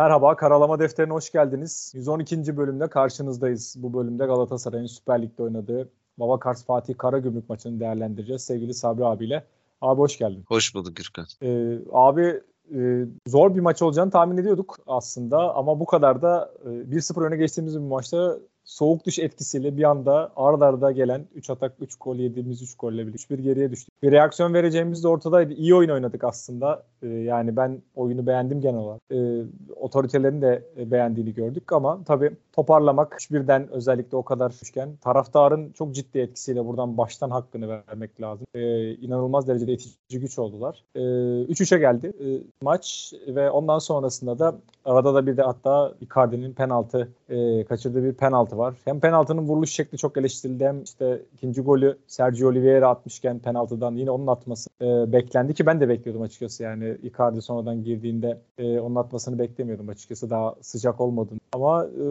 [0.00, 1.92] Merhaba, Karalama Defteri'ne hoş geldiniz.
[1.94, 2.56] 112.
[2.56, 3.74] bölümde karşınızdayız.
[3.78, 9.44] Bu bölümde Galatasaray'ın Süper Lig'de oynadığı Baba Kars Fatih Karagümrük maçını değerlendireceğiz sevgili Sabri abiyle.
[9.80, 10.44] Abi hoş geldin.
[10.48, 11.26] Hoş bulduk Gürkan.
[11.42, 12.40] Ee, abi
[12.74, 17.36] e, zor bir maç olacağını tahmin ediyorduk aslında ama bu kadar da e, 1-0 öne
[17.36, 18.38] geçtiğimiz bir maçta
[18.70, 23.06] soğuk dış etkisiyle bir anda arda arda gelen 3 atak 3 gol yediğimiz 3 golle
[23.06, 24.02] bir 3-1 geriye düştük.
[24.02, 25.52] Bir reaksiyon vereceğimiz de ortadaydı.
[25.52, 26.82] İyi oyun oynadık aslında.
[27.02, 29.00] Ee, yani ben oyunu beğendim genel olarak.
[29.10, 29.42] Ee,
[29.76, 36.18] otoritelerin de beğendiğini gördük ama tabii toparlamak birden özellikle o kadar düşken taraftarın çok ciddi
[36.18, 38.46] etkisiyle buradan baştan hakkını vermek lazım.
[38.54, 40.84] Ee, inanılmaz derecede itici güç oldular.
[40.94, 46.52] Ee, 3-3'e geldi ee, maç ve ondan sonrasında da arada da bir de hatta Icardi'nin
[46.52, 48.74] penaltı e, kaçırdığı bir penaltı var.
[48.84, 54.10] Hem penaltının vuruluş şekli çok eleştirildi hem işte ikinci golü Sergio Oliveira atmışken penaltıdan yine
[54.10, 58.94] onun atması e, beklendi ki ben de bekliyordum açıkçası yani Icardi sonradan girdiğinde e, onun
[58.94, 61.40] atmasını beklemiyordum açıkçası daha sıcak olmadığını.
[61.52, 62.04] Ama e,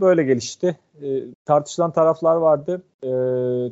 [0.00, 0.76] böyle gelişti.
[1.02, 2.82] E, tartışılan taraflar vardı.
[3.02, 3.08] E,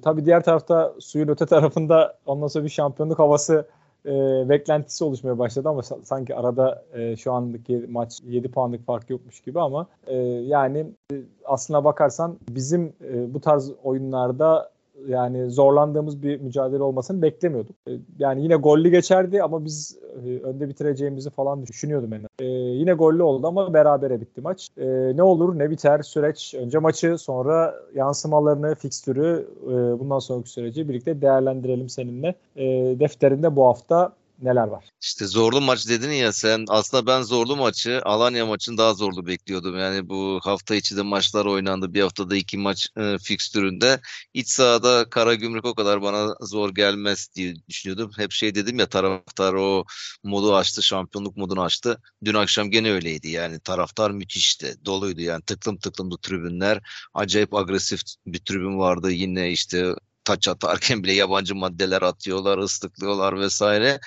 [0.00, 3.66] tabii diğer tarafta suyun öte tarafında ondan sonra bir şampiyonluk havası
[4.06, 9.40] e, beklentisi oluşmaya başladı ama sanki arada e, şu andaki maç 7 puanlık fark yokmuş
[9.40, 14.71] gibi ama e, yani e, aslına bakarsan bizim e, bu tarz oyunlarda
[15.08, 17.76] yani zorlandığımız bir mücadele olmasını beklemiyorduk.
[17.88, 22.92] E, yani yine gollü geçerdi ama biz e, önde bitireceğimizi falan düşünüyordum en e, Yine
[22.92, 24.68] gollü oldu ama berabere bitti maç.
[24.76, 30.88] E, ne olur ne biter süreç önce maçı sonra yansımalarını, fikstürü e, bundan sonraki süreci
[30.88, 32.34] birlikte değerlendirelim seninle.
[32.56, 32.64] E,
[33.00, 34.84] defterinde bu hafta neler var?
[35.02, 36.64] İşte zorlu maç dedin ya sen.
[36.68, 39.78] Aslında ben zorlu maçı Alanya maçını daha zorlu bekliyordum.
[39.78, 41.94] Yani bu hafta içi de maçlar oynandı.
[41.94, 44.00] Bir haftada iki maç e, fikstüründe.
[44.34, 48.10] İç sahada Karagümrük o kadar bana zor gelmez diye düşünüyordum.
[48.16, 49.84] Hep şey dedim ya taraftar o
[50.22, 50.82] modu açtı.
[50.82, 51.98] Şampiyonluk modunu açtı.
[52.24, 53.28] Dün akşam gene öyleydi.
[53.28, 54.74] Yani taraftar müthişti.
[54.84, 56.80] Doluydu yani tıklım tıklımdı tribünler.
[57.14, 59.10] Acayip agresif bir tribün vardı.
[59.10, 64.00] Yine işte taç atarken bile yabancı maddeler atıyorlar, ıslıklıyorlar vesaire.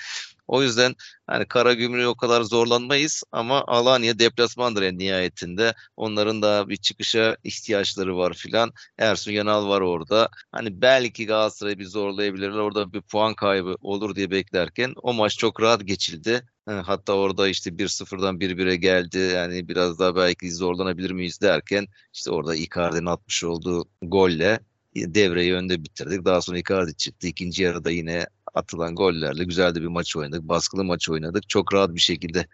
[0.48, 0.94] O yüzden
[1.26, 5.74] hani kara gümrüğü o kadar zorlanmayız ama Alanya deplasmandır en nihayetinde.
[5.96, 8.72] Onların da bir çıkışa ihtiyaçları var filan.
[8.98, 10.28] Ersun Yanal var orada.
[10.52, 12.58] Hani belki Galatasaray'ı bir zorlayabilirler.
[12.58, 16.46] Orada bir puan kaybı olur diye beklerken o maç çok rahat geçildi.
[16.66, 19.18] Hatta orada işte 1-0'dan 1-1'e geldi.
[19.18, 24.60] Yani biraz daha belki zorlanabilir miyiz derken işte orada Icardi'nin atmış olduğu golle
[25.14, 26.24] devreyi önde bitirdik.
[26.24, 27.26] Daha sonra Icardi çıktı.
[27.26, 30.42] İkinci yarıda yine atılan gollerle güzel de bir maç oynadık.
[30.42, 31.48] Baskılı maç oynadık.
[31.48, 32.46] Çok rahat bir şekilde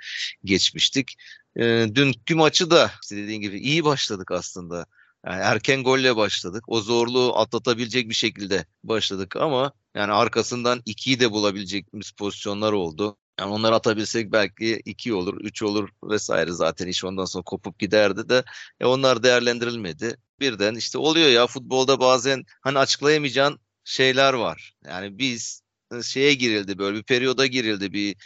[0.44, 1.14] geçmiştik.
[1.56, 4.86] E, dünkü maçı da işte dediğin gibi iyi başladık aslında.
[5.26, 6.64] Yani erken golle başladık.
[6.66, 13.16] O zorluğu atlatabilecek bir şekilde başladık ama yani arkasından ikiyi de bulabilecekimiz pozisyonlar oldu.
[13.40, 18.28] Yani onları atabilsek belki iki olur, üç olur vesaire zaten iş ondan sonra kopup giderdi
[18.28, 18.44] de
[18.80, 20.16] e onlar değerlendirilmedi.
[20.40, 24.74] Birden işte oluyor ya futbolda bazen hani açıklayamayacağın şeyler var.
[24.86, 25.62] Yani biz
[26.02, 28.16] şeye girildi böyle bir periyoda girildi bir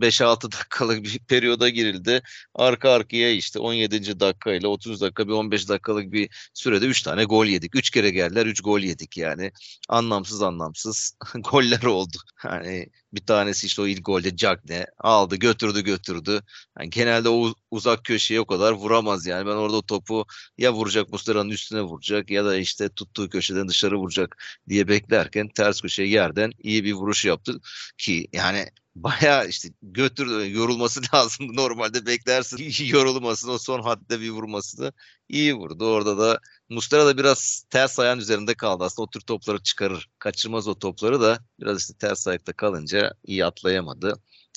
[0.00, 2.22] 5-6 dakikalık bir periyoda girildi.
[2.54, 4.20] Arka arkaya işte 17.
[4.20, 7.76] dakika ile 30 dakika bir 15 dakikalık bir sürede 3 tane gol yedik.
[7.76, 9.52] 3 kere geldiler 3 gol yedik yani.
[9.88, 11.16] Anlamsız anlamsız
[11.50, 12.16] goller oldu.
[12.44, 16.42] Yani bir tanesi işte o ilk golde Cagne aldı götürdü götürdü.
[16.78, 19.46] Yani genelde o uzak köşeye o kadar vuramaz yani.
[19.46, 20.24] Ben orada topu
[20.58, 25.80] ya vuracak Muslera'nın üstüne vuracak ya da işte tuttuğu köşeden dışarı vuracak diye beklerken ters
[25.80, 27.60] köşeye yerden iyi bir vuruş yaptı
[27.98, 31.56] ki yani baya işte götür yorulması lazım.
[31.56, 34.92] Normalde beklersin yorulmasın o son hadde bir vurması da
[35.28, 35.86] iyi vurdu.
[35.86, 38.84] Orada da Mustera da biraz ters ayağın üzerinde kaldı.
[38.84, 40.08] Aslında o tür topları çıkarır.
[40.18, 44.14] Kaçırmaz o topları da biraz işte ters ayakta kalınca iyi atlayamadı.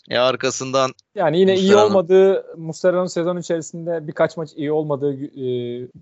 [0.09, 5.47] E arkasından yani yine iyi olmadığı Muslera'nın sezon içerisinde birkaç maç iyi olmadığı e,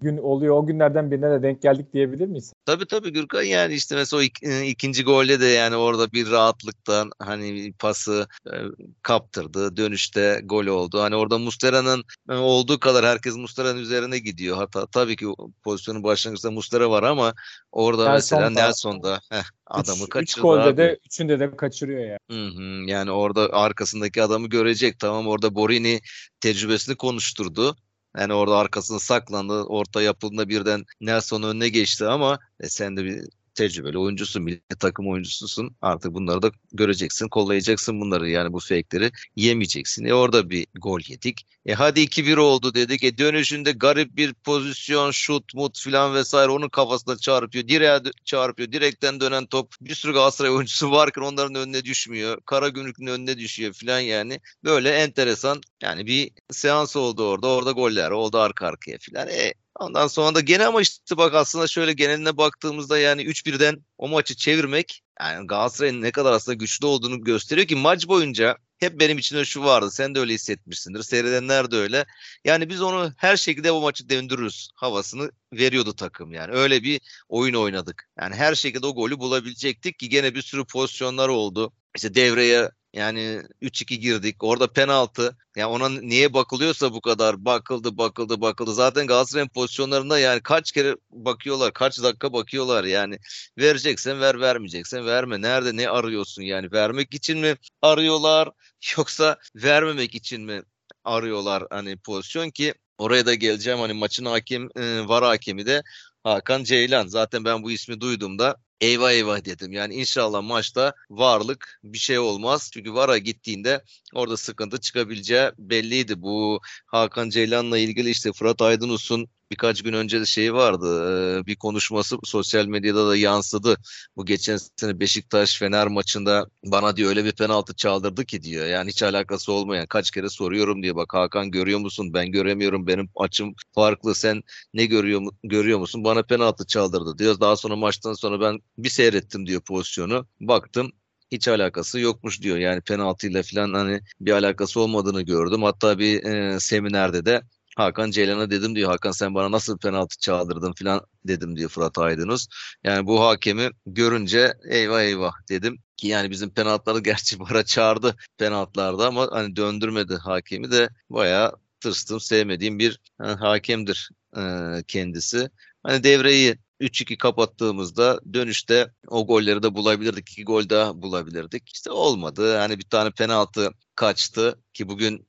[0.01, 0.57] gün oluyor.
[0.57, 2.53] O günlerden birine de denk geldik diyebilir miyiz?
[2.65, 6.31] Tabii tabii Gürkan yani işte mesela o ik, e, ikinci golde de yani orada bir
[6.31, 8.53] rahatlıktan hani pası e,
[9.01, 9.77] kaptırdı.
[9.77, 11.01] Dönüşte gol oldu.
[11.01, 14.57] Hani orada Muslera'nın e, olduğu kadar herkes Muslera'nın üzerine gidiyor.
[14.57, 15.25] Hatta tabii ki
[15.63, 17.33] pozisyonun başlangıçta Muslera var ama
[17.71, 20.39] orada Nelson mesela Nelson'da heh, adamı üç, kaçırdı.
[20.39, 20.77] Üç golde abi.
[20.77, 22.05] de üçünde de kaçırıyor ya.
[22.05, 22.19] Yani.
[22.31, 24.99] Hı hı, yani orada arkasındaki adamı görecek.
[24.99, 26.01] Tamam orada Borini
[26.39, 27.75] tecrübesini konuşturdu.
[28.17, 29.63] Yani orada arkasını saklandı.
[29.63, 33.23] Orta yapıldığında birden Nelson önüne geçti ama e, sen de bir
[33.55, 35.75] tecrübeli oyuncusun, milli takım oyuncususun.
[35.81, 38.29] Artık bunları da göreceksin, kollayacaksın bunları.
[38.29, 40.05] Yani bu fake'leri yemeyeceksin.
[40.05, 41.45] E orada bir gol yedik.
[41.65, 43.03] E hadi 2-1 oldu dedik.
[43.03, 47.67] E dönüşünde garip bir pozisyon, şut, mut filan vesaire onun kafasına çarpıyor.
[47.67, 48.71] Direğe çarpıyor.
[48.71, 49.73] Direkten dönen top.
[49.81, 52.41] Bir sürü Galatasaray oyuncusu varken onların önüne düşmüyor.
[52.45, 54.39] Kara Gümrük'ün önüne düşüyor filan yani.
[54.63, 57.47] Böyle enteresan yani bir seans oldu orada.
[57.47, 59.27] Orada goller oldu arka arkaya filan.
[59.29, 64.07] E Ondan sonra da gene ama işte bak aslında şöyle geneline baktığımızda yani 3-1'den o
[64.07, 69.17] maçı çevirmek yani Galatasaray'ın ne kadar aslında güçlü olduğunu gösteriyor ki maç boyunca hep benim
[69.17, 69.91] içimde şu vardı.
[69.91, 71.03] Sen de öyle hissetmişsindir.
[71.03, 72.05] Seyredenler de öyle.
[72.45, 76.53] Yani biz onu her şekilde o maçı döndürürüz havasını veriyordu takım yani.
[76.53, 78.09] Öyle bir oyun oynadık.
[78.19, 81.73] Yani her şekilde o golü bulabilecektik ki gene bir sürü pozisyonlar oldu.
[81.95, 84.43] İşte devreye yani 3-2 girdik.
[84.43, 85.37] Orada penaltı.
[85.55, 88.73] Yani ona niye bakılıyorsa bu kadar bakıldı bakıldı bakıldı.
[88.73, 93.19] Zaten Galatasaray'ın pozisyonlarında yani kaç kere bakıyorlar, kaç dakika bakıyorlar yani.
[93.57, 95.41] Vereceksen ver, vermeyeceksen verme.
[95.41, 96.71] Nerede ne arıyorsun yani?
[96.71, 98.49] Vermek için mi arıyorlar
[98.97, 100.63] yoksa vermemek için mi
[101.03, 105.83] arıyorlar hani pozisyon ki oraya da geleceğim hani maçın hakim e, var hakemi de
[106.23, 107.07] Hakan Ceylan.
[107.07, 109.71] Zaten ben bu ismi duyduğumda eyvah eyvah dedim.
[109.71, 112.69] Yani inşallah maçta varlık bir şey olmaz.
[112.73, 113.83] Çünkü VAR'a gittiğinde
[114.13, 116.21] orada sıkıntı çıkabileceği belliydi.
[116.21, 121.45] Bu Hakan Ceylan'la ilgili işte Fırat Aydınus'un birkaç gün önce de şey vardı.
[121.45, 123.77] bir konuşması sosyal medyada da yansıdı.
[124.15, 128.65] Bu geçen sene Beşiktaş Fener maçında bana diyor öyle bir penaltı çaldırdı ki diyor.
[128.65, 130.95] Yani hiç alakası olmayan kaç kere soruyorum diyor.
[130.95, 132.13] Bak Hakan görüyor musun?
[132.13, 132.87] Ben göremiyorum.
[132.87, 134.15] Benim açım farklı.
[134.15, 134.43] Sen
[134.73, 136.03] ne görüyor görüyor musun?
[136.03, 137.39] Bana penaltı çaldırdı diyor.
[137.39, 140.27] Daha sonra maçtan sonra ben bir seyrettim diyor pozisyonu.
[140.39, 140.91] Baktım
[141.31, 142.57] hiç alakası yokmuş diyor.
[142.57, 145.63] Yani penaltıyla falan hani bir alakası olmadığını gördüm.
[145.63, 147.41] Hatta bir e, seminerde de
[147.75, 152.47] Hakan Ceylan'a dedim diyor Hakan sen bana nasıl penaltı çaldırdın falan dedim diyor Fırat Aydınus.
[152.83, 159.07] Yani bu hakemi görünce eyvah eyvah dedim ki yani bizim penaltıları gerçi bara çağırdı penaltılarda
[159.07, 164.41] ama hani döndürmedi hakemi de bayağı tırstım sevmediğim bir yani, e, hakemdir e,
[164.87, 165.49] kendisi.
[165.83, 170.31] Hani devreyi 3-2 kapattığımızda dönüşte o golleri de bulabilirdik.
[170.31, 171.69] iki gol daha bulabilirdik.
[171.75, 172.53] İşte olmadı.
[172.55, 175.27] Yani bir tane penaltı kaçtı ki bugün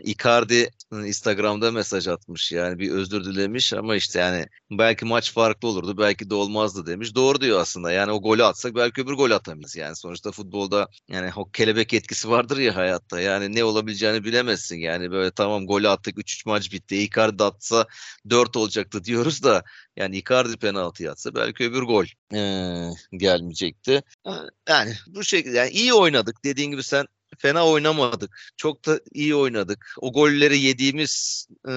[0.00, 2.52] Icardi Instagram'da mesaj atmış.
[2.52, 7.14] Yani bir özür dilemiş ama işte yani belki maç farklı olurdu belki de olmazdı demiş.
[7.14, 7.92] Doğru diyor aslında.
[7.92, 9.76] Yani o golü atsak belki öbür gol atamayız.
[9.76, 13.20] Yani sonuçta futbolda yani o kelebek etkisi vardır ya hayatta.
[13.20, 14.76] Yani ne olabileceğini bilemezsin.
[14.76, 16.96] Yani böyle tamam golü attık 3-3 maç bitti.
[16.96, 17.86] Icardi atsa
[18.30, 19.64] 4 olacaktı diyoruz da
[19.96, 24.02] yani Icardi penaltı atsa belki öbür gol ee, gelmeyecekti.
[24.68, 26.44] Yani bu şekilde yani iyi oynadık.
[26.44, 27.06] Dediğin gibi sen
[27.38, 28.52] fena oynamadık.
[28.56, 29.94] Çok da iyi oynadık.
[30.00, 31.72] O golleri yediğimiz e,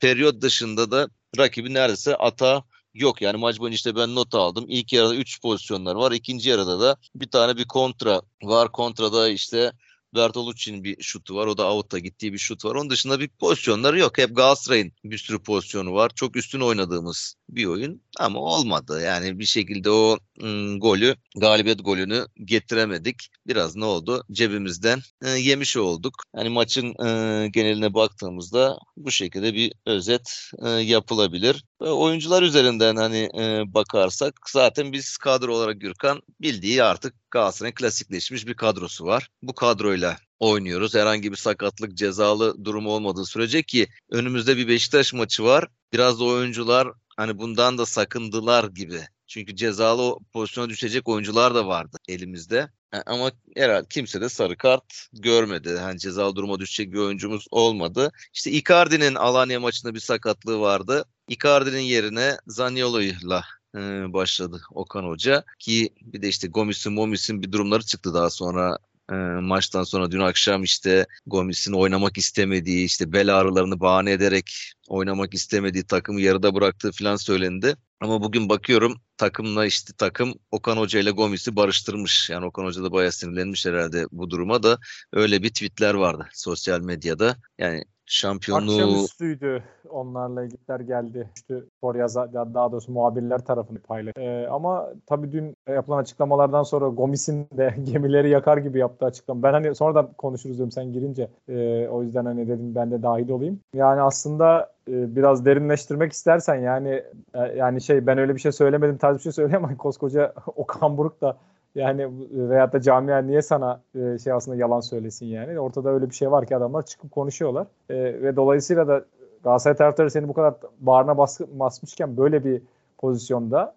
[0.00, 1.08] periyot dışında da
[1.38, 3.22] rakibi neredeyse ata yok.
[3.22, 4.64] Yani maç boyunca işte ben not aldım.
[4.68, 6.12] İlk yarıda 3 pozisyonlar var.
[6.12, 8.72] İkinci yarıda da bir tane bir kontra var.
[8.72, 9.72] Kontrada işte
[10.14, 11.46] Bertolucci'nin bir şutu var.
[11.46, 12.74] O da out'a gittiği bir şut var.
[12.74, 14.18] Onun dışında bir pozisyonları yok.
[14.18, 16.10] Hep Galatasaray'ın bir sürü pozisyonu var.
[16.14, 19.02] Çok üstün oynadığımız bir oyun ama olmadı.
[19.04, 23.28] Yani bir şekilde o ım, golü, galibiyet golünü getiremedik.
[23.46, 24.24] Biraz ne oldu?
[24.32, 26.14] Cebimizden e, yemiş olduk.
[26.36, 31.64] Yani maçın e, geneline baktığımızda bu şekilde bir özet e, yapılabilir.
[31.82, 38.46] Ve oyuncular üzerinden hani e, bakarsak zaten biz kadro olarak Gürkan bildiği artık Galatasaray'ın klasikleşmiş
[38.46, 39.28] bir kadrosu var.
[39.42, 40.01] Bu kadroyla
[40.42, 40.94] oynuyoruz.
[40.94, 45.68] Herhangi bir sakatlık, cezalı durumu olmadığı sürece ki önümüzde bir Beşiktaş maçı var.
[45.92, 49.00] Biraz da oyuncular hani bundan da sakındılar gibi.
[49.26, 52.70] Çünkü cezalı pozisyona düşecek oyuncular da vardı elimizde.
[52.94, 55.76] E, ama herhalde kimse de sarı kart görmedi.
[55.78, 58.12] Hani cezalı duruma düşecek bir oyuncumuz olmadı.
[58.34, 61.04] İşte Icardi'nin Alanya maçında bir sakatlığı vardı.
[61.28, 63.44] Icardi'nin yerine Zaniolo'yla
[63.74, 63.78] e,
[64.12, 65.44] başladı Okan Hoca.
[65.58, 68.78] Ki bir de işte Gomis'in Momis'in bir durumları çıktı daha sonra
[69.10, 75.34] e, maçtan sonra dün akşam işte Gomis'in oynamak istemediği işte bel ağrılarını bahane ederek oynamak
[75.34, 77.76] istemediği takımı yarıda bıraktığı falan söylendi.
[78.00, 82.30] Ama bugün bakıyorum takımla işte takım Okan Hoca ile Gomis'i barıştırmış.
[82.30, 84.78] Yani Okan Hoca da bayağı sinirlenmiş herhalde bu duruma da.
[85.12, 87.36] Öyle bir tweetler vardı sosyal medyada.
[87.58, 88.72] Yani şampiyonluğu...
[88.72, 91.30] Akşamüstüydü onlarla ilgiler geldi.
[91.36, 91.54] İşte
[91.94, 94.12] yazar, daha doğrusu muhabirler tarafını paylaş.
[94.16, 99.42] Ee, ama tabii dün yapılan açıklamalardan sonra Gomis'in de gemileri yakar gibi yaptığı açıklama.
[99.42, 101.28] Ben hani sonradan konuşuruz diyorum sen girince.
[101.48, 103.60] Ee, o yüzden hani dedim ben de dahil olayım.
[103.74, 107.02] Yani aslında e, biraz derinleştirmek istersen yani
[107.34, 109.76] e, yani şey ben öyle bir şey söylemedim tarzı bir şey söyleyemem.
[109.78, 111.36] Koskoca Okan Buruk da
[111.74, 115.60] yani veyahut da camia niye sana e, şey aslında yalan söylesin yani.
[115.60, 117.66] Ortada öyle bir şey var ki adamlar çıkıp konuşuyorlar.
[117.90, 119.04] E, ve dolayısıyla da
[119.44, 122.62] Galatasaray taraftarı seni bu kadar bağrına baskı, basmışken böyle bir
[122.98, 123.74] pozisyonda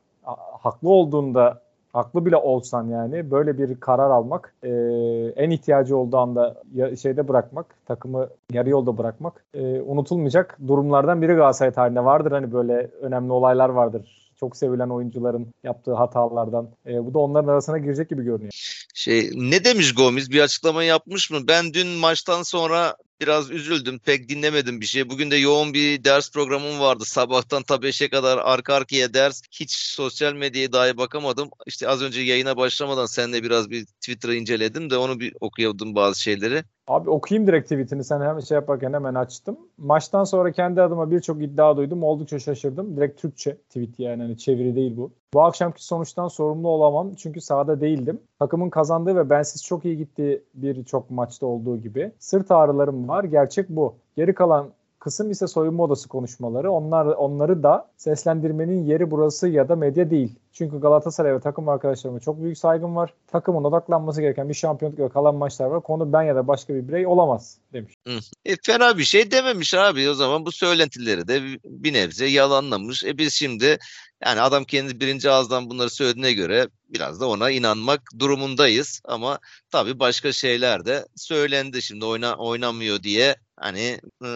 [0.62, 1.62] haklı olduğunda
[1.94, 4.70] haklı bile olsan yani böyle bir karar almak e,
[5.36, 11.34] en ihtiyacı olduğu anda ya, şeyde bırakmak takımı yarı yolda bırakmak e, unutulmayacak durumlardan biri
[11.34, 16.70] Galatasaray tarihinde vardır hani böyle önemli olaylar vardır çok sevilen oyuncuların yaptığı hatalardan.
[16.86, 18.51] E, bu da onların arasına girecek gibi görünüyor.
[18.94, 20.30] Şey ne demiş Gomis?
[20.30, 21.48] Bir açıklama yapmış mı?
[21.48, 24.00] Ben dün maçtan sonra biraz üzüldüm.
[24.00, 25.10] Pek dinlemedim bir şey.
[25.10, 27.06] Bugün de yoğun bir ders programım vardı.
[27.06, 29.42] Sabahtan ta 5'e kadar arka arkaya ders.
[29.51, 31.50] Hiç sosyal medyaya dahi bakamadım.
[31.65, 36.22] İşte az önce yayına başlamadan seninle biraz bir Twitter'ı inceledim de onu bir okuyordum bazı
[36.22, 36.63] şeyleri.
[36.88, 38.04] Abi okuyayım direkt tweetini.
[38.04, 39.58] Sen hemen şey yaparken hemen açtım.
[39.77, 42.04] Maçtan sonra kendi adıma birçok iddia duydum.
[42.04, 42.98] Oldukça şaşırdım.
[42.98, 45.12] Direkt Türkçe tweet yani hani çeviri değil bu.
[45.34, 48.20] Bu akşamki sonuçtan sorumlu olamam çünkü sahada değildim.
[48.39, 53.24] Takımın kazandığı ve bensiz çok iyi gittiği birçok maçta olduğu gibi sırt ağrılarım var.
[53.24, 53.96] Gerçek bu.
[54.15, 54.70] Geri kalan
[55.06, 56.72] kısım ise soyunma odası konuşmaları.
[56.72, 60.36] Onlar onları da seslendirmenin yeri burası ya da medya değil.
[60.54, 63.14] Çünkü Galatasaray ve takım arkadaşlarıma çok büyük saygım var.
[63.28, 65.84] Takımın odaklanması gereken bir şampiyonluk ve kalan maçlar var.
[65.84, 67.94] Konu ben ya da başka bir birey olamaz demiş.
[68.46, 73.04] E, fena bir şey dememiş abi o zaman bu söylentileri de bir nebze yalanlamış.
[73.04, 73.78] E biz şimdi
[74.26, 79.02] yani adam kendi birinci ağızdan bunları söylediğine göre biraz da ona inanmak durumundayız.
[79.06, 79.40] Ama
[79.72, 84.28] tabii başka şeyler de söylendi şimdi oyna, oynamıyor diye hani e,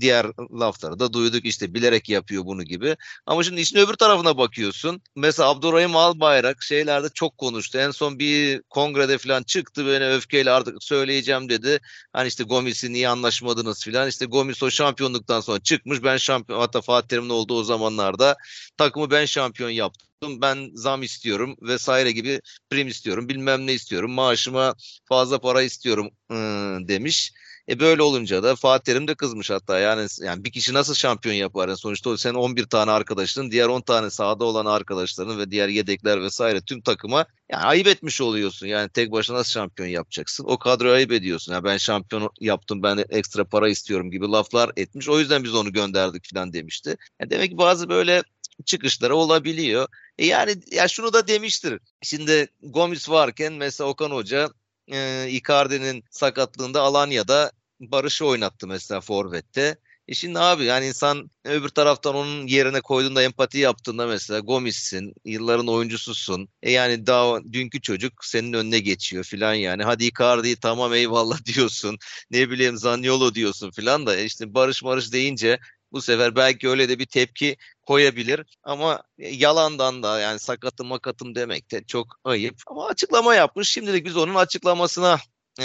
[0.00, 0.26] diğer
[0.60, 2.96] lafları da duyduk işte bilerek yapıyor bunu gibi.
[3.26, 5.02] Ama şimdi işin öbür tarafına bakıyorsun.
[5.16, 7.78] Mesela Abdurrahim Albayrak şeylerde çok konuştu.
[7.78, 11.80] En son bir kongrede falan çıktı böyle öfkeyle artık söyleyeceğim dedi.
[12.12, 14.08] Hani işte Gomis'i niye anlaşmadınız falan.
[14.08, 16.02] İşte Gomis o şampiyonluktan sonra çıkmış.
[16.02, 18.36] Ben şampiyon hatta Fatih Terim'in olduğu o zamanlarda
[18.76, 20.08] takımı ben şampiyon yaptım
[20.42, 24.74] ben zam istiyorum vesaire gibi prim istiyorum bilmem ne istiyorum maaşıma
[25.08, 27.32] fazla para istiyorum ıı, demiş.
[27.68, 31.34] E böyle olunca da Fatih Terim de kızmış hatta yani yani bir kişi nasıl şampiyon
[31.34, 31.68] yapar?
[31.68, 36.22] Yani sonuçta sen 11 tane arkadaşın, diğer 10 tane sahada olan arkadaşların ve diğer yedekler
[36.22, 38.66] vesaire tüm takıma yani ayıp etmiş oluyorsun.
[38.66, 40.44] Yani tek başına nasıl şampiyon yapacaksın?
[40.44, 41.52] O kadroyu ayıp ediyorsun.
[41.52, 45.08] Yani ben şampiyon yaptım, ben ekstra para istiyorum gibi laflar etmiş.
[45.08, 46.96] O yüzden biz onu gönderdik falan demişti.
[47.20, 48.22] Yani demek ki bazı böyle
[48.66, 49.88] çıkışları olabiliyor.
[50.18, 51.78] E yani ya şunu da demiştir.
[52.02, 54.48] Şimdi Gomis varken mesela Okan Hoca
[54.92, 59.76] e, Icardi'nin sakatlığında Alanya'da Barış'ı oynattı mesela Forvet'te.
[60.08, 65.68] E şimdi abi yani insan öbür taraftan onun yerine koyduğunda empati yaptığında mesela Gomis'sin, yılların
[65.68, 66.48] oyuncususun.
[66.62, 69.84] E yani daha dünkü çocuk senin önüne geçiyor filan yani.
[69.84, 71.98] Hadi Icardi tamam eyvallah diyorsun.
[72.30, 75.58] Ne bileyim Zaniolo diyorsun filan da e işte Barış Barış deyince
[75.92, 81.70] bu sefer belki öyle de bir tepki koyabilir ama yalandan da yani sakatım makatım demek
[81.70, 82.62] de çok ayıp.
[82.66, 83.68] Ama açıklama yapmış.
[83.68, 85.18] Şimdilik biz onun açıklamasına
[85.60, 85.64] e,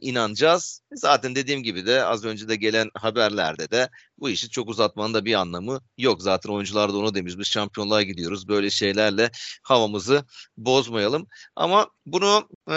[0.00, 0.82] inanacağız.
[0.92, 5.24] Zaten dediğim gibi de az önce de gelen haberlerde de bu işi çok uzatmanın da
[5.24, 6.22] bir anlamı yok.
[6.22, 8.48] Zaten oyuncular da onu demiş biz şampiyonluğa gidiyoruz.
[8.48, 9.30] Böyle şeylerle
[9.62, 10.24] havamızı
[10.56, 11.26] bozmayalım.
[11.56, 12.76] Ama bunu e,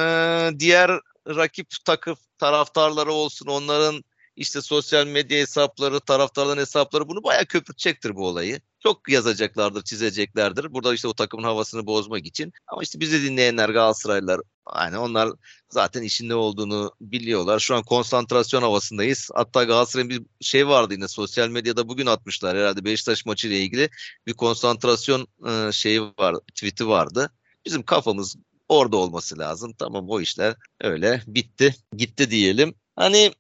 [0.59, 0.91] diğer
[1.27, 4.03] rakip takım taraftarları olsun onların
[4.35, 8.61] işte sosyal medya hesapları, taraftarların hesapları bunu bayağı köpürtecektir bu olayı.
[8.79, 10.73] Çok yazacaklardır, çizeceklerdir.
[10.73, 12.53] Burada işte o takımın havasını bozmak için.
[12.67, 14.41] Ama işte bizi dinleyenler Galatasaraylılar
[14.75, 15.29] yani onlar
[15.69, 17.59] zaten işin ne olduğunu biliyorlar.
[17.59, 19.29] Şu an konsantrasyon havasındayız.
[19.33, 23.89] Hatta Galatasaray'ın bir şey vardı yine sosyal medyada bugün atmışlar herhalde Beşiktaş maçı ile ilgili
[24.27, 27.31] bir konsantrasyon e, şeyi var, tweet'i vardı.
[27.65, 28.35] Bizim kafamız
[28.69, 29.73] orada olması lazım.
[29.79, 32.75] Tamam o işler öyle bitti, gitti diyelim.
[32.95, 33.31] Hani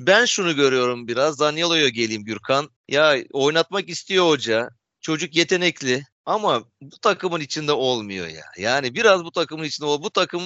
[0.00, 1.38] ben şunu görüyorum biraz.
[1.40, 2.70] Daniel'o'ya geleyim Gürkan.
[2.88, 4.68] Ya oynatmak istiyor hoca.
[5.00, 6.04] Çocuk yetenekli.
[6.26, 8.44] Ama bu takımın içinde olmuyor ya.
[8.58, 10.02] Yani biraz bu takımın içinde ol.
[10.02, 10.42] Bu takım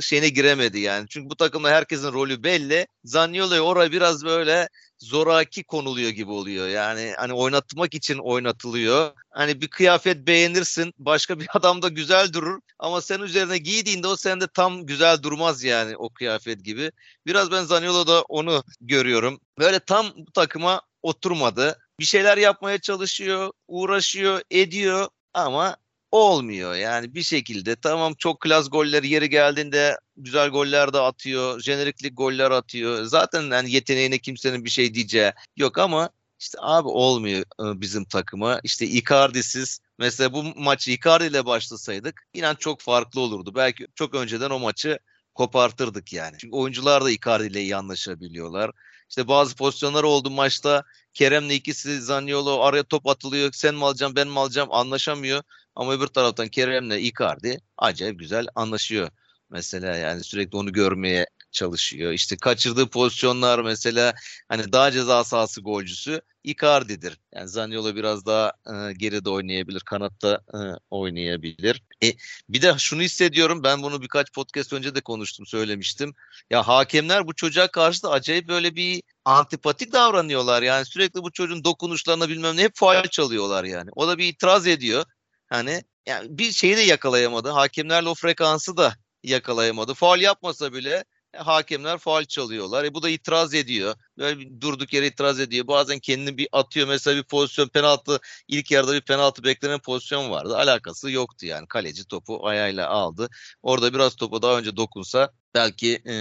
[0.00, 1.06] şeyine giremedi yani.
[1.08, 2.86] Çünkü bu takımda herkesin rolü belli.
[3.04, 6.68] Zaniolo'ya oraya biraz böyle zoraki konuluyor gibi oluyor.
[6.68, 9.12] Yani hani oynatmak için oynatılıyor.
[9.30, 14.16] Hani bir kıyafet beğenirsin, başka bir adam da güzel durur ama sen üzerine giydiğinde o
[14.16, 16.92] sende tam güzel durmaz yani o kıyafet gibi.
[17.26, 19.40] Biraz ben Zaniolo'da onu görüyorum.
[19.58, 21.78] Böyle tam bu takıma oturmadı.
[22.00, 25.76] Bir şeyler yapmaya çalışıyor, uğraşıyor, ediyor ama
[26.10, 26.74] olmuyor.
[26.74, 31.60] Yani bir şekilde tamam çok klas golleri yeri geldiğinde güzel goller de atıyor.
[31.60, 33.04] Jeneriklik goller atıyor.
[33.04, 36.10] Zaten yani yeteneğine kimsenin bir şey diyeceği yok ama
[36.40, 38.60] işte abi olmuyor bizim takıma.
[38.64, 43.54] İşte Icardi'siz mesela bu maçı Icardi ile başlasaydık inan çok farklı olurdu.
[43.54, 44.98] Belki çok önceden o maçı
[45.34, 46.36] kopartırdık yani.
[46.38, 48.70] Çünkü oyuncular da Icardi ile iyi anlaşabiliyorlar.
[49.14, 50.84] İşte bazı pozisyonlar oldu maçta.
[51.12, 53.52] Kerem'le ikisi Zaniolo araya top atılıyor.
[53.52, 55.42] Sen mi alacaksın ben mi alacağım anlaşamıyor.
[55.74, 59.08] Ama öbür taraftan Kerem'le Icardi acayip güzel anlaşıyor.
[59.50, 62.12] Mesela yani sürekli onu görmeye çalışıyor.
[62.12, 64.14] İşte kaçırdığı pozisyonlar mesela
[64.48, 67.18] hani daha ceza sahası golcüsü Icardi'dir.
[67.34, 70.58] Yani Zaniolo biraz daha e, geride oynayabilir, kanatta e,
[70.90, 71.82] oynayabilir.
[72.04, 72.12] E,
[72.48, 76.14] bir de şunu hissediyorum, ben bunu birkaç podcast önce de konuştum, söylemiştim.
[76.50, 80.62] Ya hakemler bu çocuğa karşı da acayip böyle bir antipatik davranıyorlar.
[80.62, 83.90] Yani sürekli bu çocuğun dokunuşlarına bilmem ne hep faal çalıyorlar yani.
[83.96, 85.04] O da bir itiraz ediyor.
[85.46, 87.48] Hani yani bir şeyi de yakalayamadı.
[87.48, 89.94] Hakemlerle o frekansı da yakalayamadı.
[89.94, 91.04] Faal yapmasa bile
[91.36, 92.84] hakemler faal çalıyorlar.
[92.84, 93.94] E bu da itiraz ediyor.
[94.18, 95.66] Böyle bir durduk yere itiraz ediyor.
[95.66, 96.88] Bazen kendini bir atıyor.
[96.88, 100.56] Mesela bir pozisyon penaltı ilk yarıda bir penaltı beklenen pozisyon vardı.
[100.56, 101.66] Alakası yoktu yani.
[101.68, 103.28] Kaleci topu ayağıyla aldı.
[103.62, 106.14] Orada biraz topu daha önce dokunsa belki e,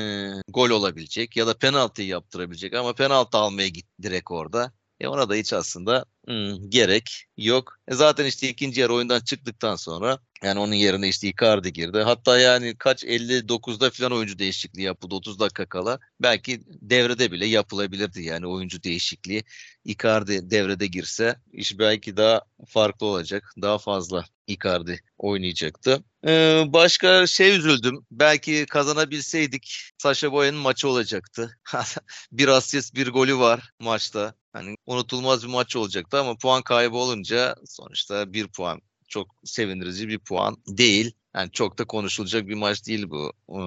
[0.48, 4.74] gol olabilecek ya da penaltıyı yaptırabilecek ama penaltı almaya gitti direkt orada.
[5.00, 7.78] E ona da hiç aslında hmm, gerek yok.
[7.88, 11.98] E zaten işte ikinci yarı oyundan çıktıktan sonra yani onun yerine işte Icardi girdi.
[12.00, 16.00] Hatta yani kaç 59'da falan oyuncu değişikliği yapıldı 30 dakika kala.
[16.22, 19.44] Belki devrede bile yapılabilirdi yani oyuncu değişikliği.
[19.86, 23.54] Icardi devrede girse iş belki daha farklı olacak.
[23.62, 26.04] Daha fazla Icardi oynayacaktı.
[26.28, 28.06] Ee, başka şey üzüldüm.
[28.12, 31.58] Belki kazanabilseydik Sasha Boyan'ın maçı olacaktı.
[32.32, 34.34] bir asist bir golü var maçta.
[34.54, 38.82] Hani unutulmaz bir maç olacaktı ama puan kaybı olunca sonuçta bir puan
[39.14, 41.12] çok sevindirici bir puan değil.
[41.36, 43.62] Yani çok da konuşulacak bir maç değil bu e,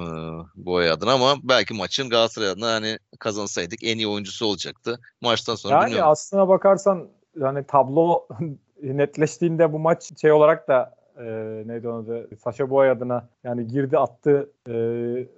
[0.57, 5.00] bu ay adına ama belki maçın Galatasaray adına hani kazansaydık en iyi oyuncusu olacaktı.
[5.21, 6.11] Maçtan sonra yani bilmiyorum.
[6.11, 7.09] aslına bakarsan
[7.41, 8.29] yani tablo
[8.83, 13.99] netleştiğinde bu maç şey olarak da e, neydi onun adı Sasha Boy adına yani girdi
[13.99, 14.73] attı e,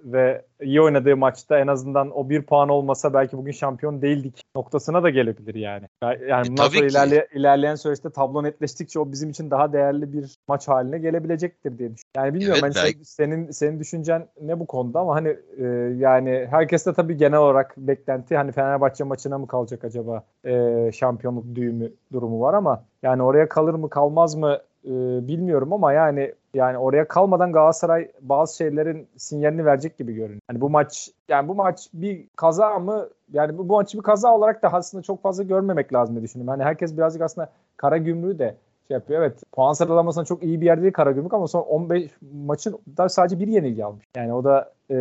[0.05, 5.03] ve iyi oynadığı maçta en azından o bir puan olmasa belki bugün şampiyon değildik noktasına
[5.03, 5.85] da gelebilir yani.
[6.03, 10.35] Yani E, bundan sonra ilerle, ilerleyen süreçte tablo netleştikçe o bizim için daha değerli bir
[10.47, 11.99] maç haline gelebilecektir diye düşünüyorum.
[12.15, 15.65] Yani bilmiyorum Evet, hani belki- senin senin düşüncen ne bu konuda ama hani e,
[15.97, 21.55] yani herkes de tabii genel olarak beklenti hani Fenerbahçe maçına mı kalacak acaba e, şampiyonluk
[21.55, 26.77] düğümü durumu var ama yani oraya kalır mı kalmaz mı e, bilmiyorum ama yani yani
[26.77, 30.41] oraya kalmadan Galatasaray bazı şeylerin sinyalini verecek gibi görünüyor.
[30.51, 33.09] Yani bu maç yani bu maç bir kaza mı?
[33.33, 36.51] Yani bu, bu maçı bir kaza olarak da aslında çok fazla görmemek lazım diye düşünüyorum.
[36.51, 38.55] Hani herkes birazcık aslında Kara Gümrük'ü de
[38.89, 39.21] şey yapıyor.
[39.21, 42.11] Evet puan sıralamasında çok iyi bir yerde değil Karagümrük ama son 15
[42.45, 44.05] maçın da sadece bir yenilgi almış.
[44.15, 44.95] Yani o da e,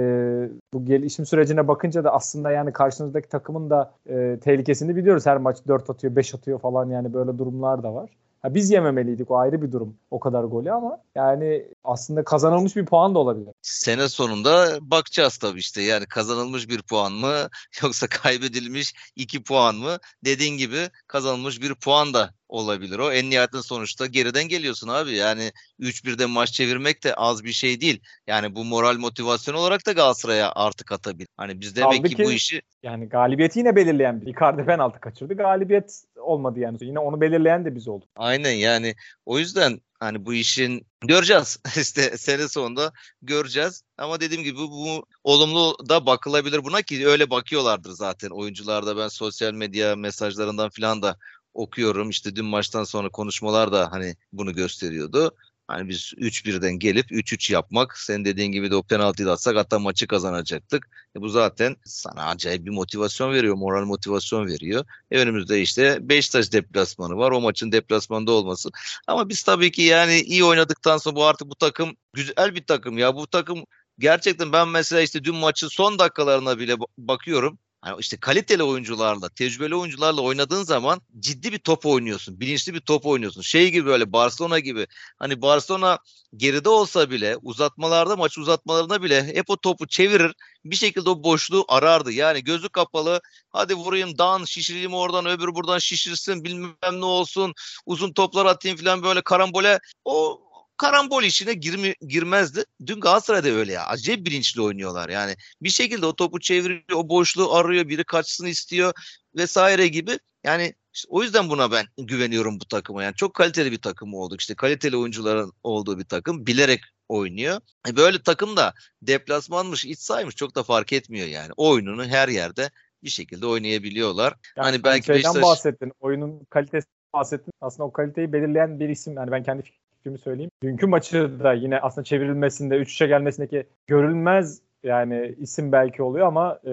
[0.72, 5.26] bu gelişim sürecine bakınca da aslında yani karşınızdaki takımın da e, tehlikesini biliyoruz.
[5.26, 8.10] Her maç 4 atıyor 5 atıyor falan yani böyle durumlar da var.
[8.48, 12.86] Ha, biz yememeliydik o ayrı bir durum o kadar golü ama yani aslında kazanılmış bir
[12.86, 13.48] puan da olabilir.
[13.62, 17.48] Sene sonunda bakacağız tabii işte yani kazanılmış bir puan mı
[17.82, 19.98] yoksa kaybedilmiş iki puan mı?
[20.24, 23.12] Dediğin gibi kazanılmış bir puan da olabilir o.
[23.12, 25.16] En nihayetinde sonuçta geriden geliyorsun abi.
[25.16, 28.00] Yani 3-1'de maç çevirmek de az bir şey değil.
[28.26, 31.28] Yani bu moral motivasyon olarak da Galatasaray'a artık atabilir.
[31.36, 34.26] Hani biz demek ki ki- bu işi Yani galibiyeti yine belirleyen bir.
[34.26, 35.34] Icardi penaltı kaçırdı.
[35.34, 36.78] Galibiyet olmadı yani.
[36.80, 38.08] Yine onu belirleyen de biz olduk.
[38.16, 38.94] aynen yani
[39.26, 41.58] o yüzden hani bu işin göreceğiz.
[41.76, 43.82] işte sene sonunda göreceğiz.
[43.98, 49.08] Ama dediğim gibi bu, bu olumlu da bakılabilir buna ki öyle bakıyorlardır zaten oyuncularda ben
[49.08, 51.16] sosyal medya mesajlarından falan da
[51.54, 52.10] okuyorum.
[52.10, 55.34] İşte dün maçtan sonra konuşmalar da hani bunu gösteriyordu.
[55.68, 59.78] Hani biz 3-1'den gelip 3-3 yapmak, senin dediğin gibi de o penaltıyı da atsak hatta
[59.78, 60.88] maçı kazanacaktık.
[61.16, 64.84] E bu zaten sana acayip bir motivasyon veriyor, moral motivasyon veriyor.
[65.10, 67.30] E önümüzde işte Beşiktaş deplasmanı var.
[67.30, 68.70] O maçın deplasmanda olması.
[69.06, 72.98] Ama biz tabii ki yani iyi oynadıktan sonra bu artık bu takım güzel bir takım
[72.98, 73.14] ya.
[73.16, 73.64] Bu takım
[73.98, 77.58] gerçekten ben mesela işte dün maçın son dakikalarına bile ba- bakıyorum.
[77.80, 82.40] Hani işte kaliteli oyuncularla, tecrübeli oyuncularla oynadığın zaman ciddi bir top oynuyorsun.
[82.40, 83.42] Bilinçli bir top oynuyorsun.
[83.42, 84.86] Şey gibi böyle Barcelona gibi.
[85.18, 85.98] Hani Barcelona
[86.36, 90.34] geride olsa bile uzatmalarda maç uzatmalarına bile hep o topu çevirir.
[90.64, 92.12] Bir şekilde o boşluğu arardı.
[92.12, 97.54] Yani gözü kapalı hadi vurayım dan şişireyim oradan öbür buradan şişirsin bilmem ne olsun
[97.86, 100.40] uzun toplar atayım falan böyle karambole o
[100.78, 102.64] karambol işine girmi, girmezdi.
[102.86, 103.86] Dün Galatasaray'da öyle ya.
[103.86, 105.08] Acayip bilinçli oynuyorlar.
[105.08, 108.92] Yani bir şekilde o topu çeviriyor, o boşluğu arıyor, biri kaçsın istiyor
[109.36, 110.18] vesaire gibi.
[110.44, 113.02] Yani işte o yüzden buna ben güveniyorum bu takıma.
[113.02, 114.40] Yani çok kaliteli bir takım olduk.
[114.40, 117.60] İşte kaliteli oyuncuların olduğu bir takım bilerek oynuyor.
[117.88, 121.50] E böyle takım da deplasmanmış, iç saymış çok da fark etmiyor yani.
[121.56, 122.70] Oyununu her yerde
[123.04, 124.34] bir şekilde oynayabiliyorlar.
[124.56, 125.92] Yani Hani belki şeyden Beşiktaş- bahsettin.
[126.00, 127.52] Oyunun kalitesi bahsettin.
[127.60, 129.14] Aslında o kaliteyi belirleyen bir isim.
[129.16, 129.62] Yani ben kendi
[130.08, 130.50] fikrimi söyleyeyim.
[130.62, 136.72] Dünkü maçı da yine aslında çevrilmesinde 3-3'e gelmesindeki görülmez yani isim belki oluyor ama e,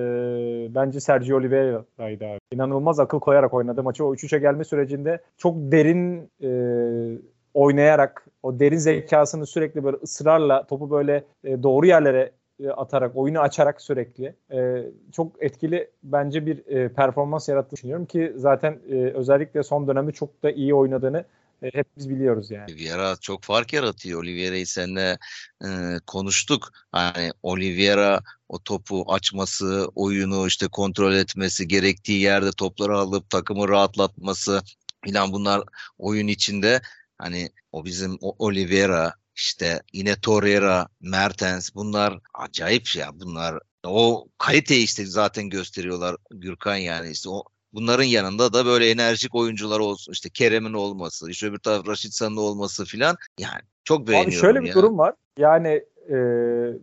[0.75, 2.39] bence Sergio Oliveira'ydı abi.
[2.51, 4.05] İnanılmaz akıl koyarak oynadı maçı.
[4.05, 6.49] O 3-3'e gelme sürecinde çok derin e,
[7.53, 12.31] oynayarak o derin zekasını sürekli böyle ısrarla topu böyle e, doğru yerlere
[12.63, 18.33] e, atarak, oyunu açarak sürekli e, çok etkili bence bir e, performans yarattığını düşünüyorum ki
[18.35, 21.25] zaten e, özellikle son dönemde çok da iyi oynadığını
[21.61, 22.65] e, hepimiz biliyoruz yani.
[22.71, 24.19] Oliveira çok fark yaratıyor.
[24.19, 25.17] Oliveira'yı seninle
[25.65, 25.67] e,
[26.07, 26.71] konuştuk.
[26.91, 34.61] Hani Oliveira o topu açması, oyunu işte kontrol etmesi, gerektiği yerde topları alıp takımı rahatlatması
[35.05, 35.63] filan bunlar
[35.97, 36.81] oyun içinde
[37.17, 44.83] hani o bizim o Oliveira işte yine Torreira, Mertens bunlar acayip ya bunlar o kaliteyi
[44.83, 47.43] işte zaten gösteriyorlar Gürkan yani işte o
[47.75, 52.85] bunların yanında da böyle enerjik oyuncular olsun işte Kerem'in olması işte öbür taraf Raşitsa'nın olması
[52.85, 54.73] filan yani çok beğeniyorum Abi şöyle bir ya.
[54.73, 56.15] durum var yani e,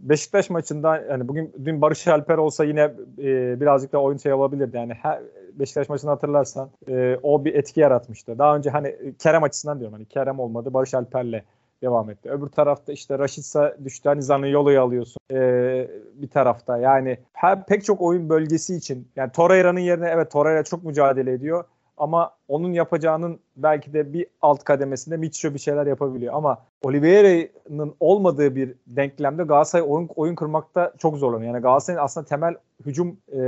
[0.00, 2.80] Beşiktaş maçında yani bugün dün Barış Alper olsa yine
[3.18, 7.80] e, birazcık da oyun şey olabilirdi yani her Beşiktaş maçını hatırlarsan e, o bir etki
[7.80, 8.38] yaratmıştı.
[8.38, 11.42] Daha önce hani Kerem açısından diyorum hani Kerem olmadı Barış Alper'le
[11.82, 12.30] devam etti.
[12.30, 14.08] Öbür tarafta işte Raşitsa düştü.
[14.08, 15.20] Hani Zaniolo'yu alıyorsun.
[15.32, 20.64] Ee, bir tarafta yani her, pek çok oyun bölgesi için yani Torreira'nın yerine evet Torreira
[20.64, 21.64] çok mücadele ediyor
[21.96, 28.56] ama onun yapacağının belki de bir alt kademesinde Mitchell bir şeyler yapabiliyor ama Oliveira'nın olmadığı
[28.56, 31.54] bir denklemde Galatasaray oyun, oyun kırmakta çok zorlanıyor.
[31.54, 32.54] Yani Galatasaray'ın aslında temel
[32.86, 33.38] hücum e,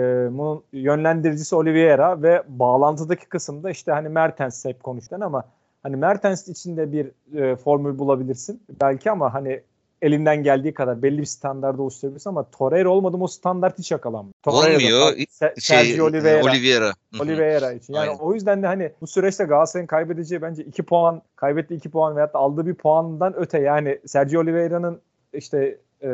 [0.73, 5.44] yönlendiricisi Oliveira ve bağlantıdaki kısımda işte hani Mertens hep konuşulan ama
[5.85, 9.61] Hani Mertens için de bir e, formül bulabilirsin belki ama hani
[10.03, 14.35] elinden geldiği kadar belli bir standarda oluşturabilirsin ama Torreira olmadı o standart hiç yakalanmıyor.
[14.47, 15.12] Olmuyor.
[15.12, 16.44] Se- şey, Sergio Oliveira.
[16.44, 16.92] Oliveira.
[17.20, 17.94] Oliveira için.
[17.94, 18.18] Yani Aynen.
[18.20, 22.35] o yüzden de hani bu süreçte Galatasaray'ın kaybedeceği bence 2 puan, kaybettiği 2 puan veyahut
[22.35, 25.01] da aldığı bir puandan öte yani Sergio Oliveira'nın
[25.33, 26.09] işte e,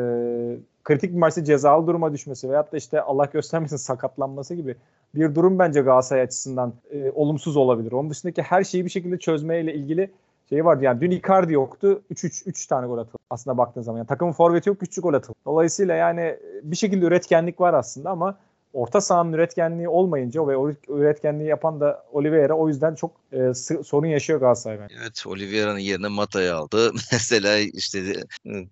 [0.83, 4.75] kritik bir maçta cezalı duruma düşmesi veyahut da işte Allah göstermesin sakatlanması gibi
[5.15, 7.91] bir durum bence Galatasaray açısından e, olumsuz olabilir.
[7.91, 10.11] Onun dışındaki her şeyi bir şekilde çözmeyle ilgili
[10.49, 10.83] şey vardı.
[10.83, 12.01] Yani dün Icardi yoktu.
[12.11, 13.97] 3-3 3 tane gol atıldı aslında baktığın zaman.
[13.97, 15.37] Yani takımın forveti yok küçük gol atıldı.
[15.45, 18.37] Dolayısıyla yani bir şekilde üretkenlik var aslında ama
[18.73, 23.53] orta sahanın üretkenliği olmayınca ve üretkenliği yapan da Oliveira o yüzden çok e,
[23.83, 24.95] sorun yaşıyor Galatasaray bence.
[25.01, 26.91] Evet Oliveira'nın yerine Mata'yı aldı.
[27.11, 28.13] Mesela işte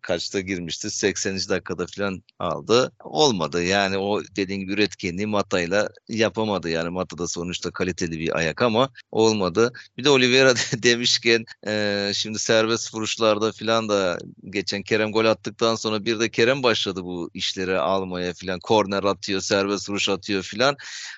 [0.02, 0.90] kaçta girmişti?
[0.90, 1.36] 80.
[1.36, 2.92] dakikada falan aldı.
[3.04, 6.70] Olmadı yani o dediğin gibi üretkenliği Mata'yla yapamadı.
[6.70, 9.74] Yani Mata da sonuçta kaliteli bir ayak ama olmadı.
[9.98, 16.06] Bir de Oliveira demişken e, şimdi serbest vuruşlarda falan da geçen Kerem gol attıktan sonra
[16.06, 18.60] bir de Kerem başladı bu işleri almaya falan.
[18.60, 20.76] Korner atıyor, serbest vuruş atıyor filan.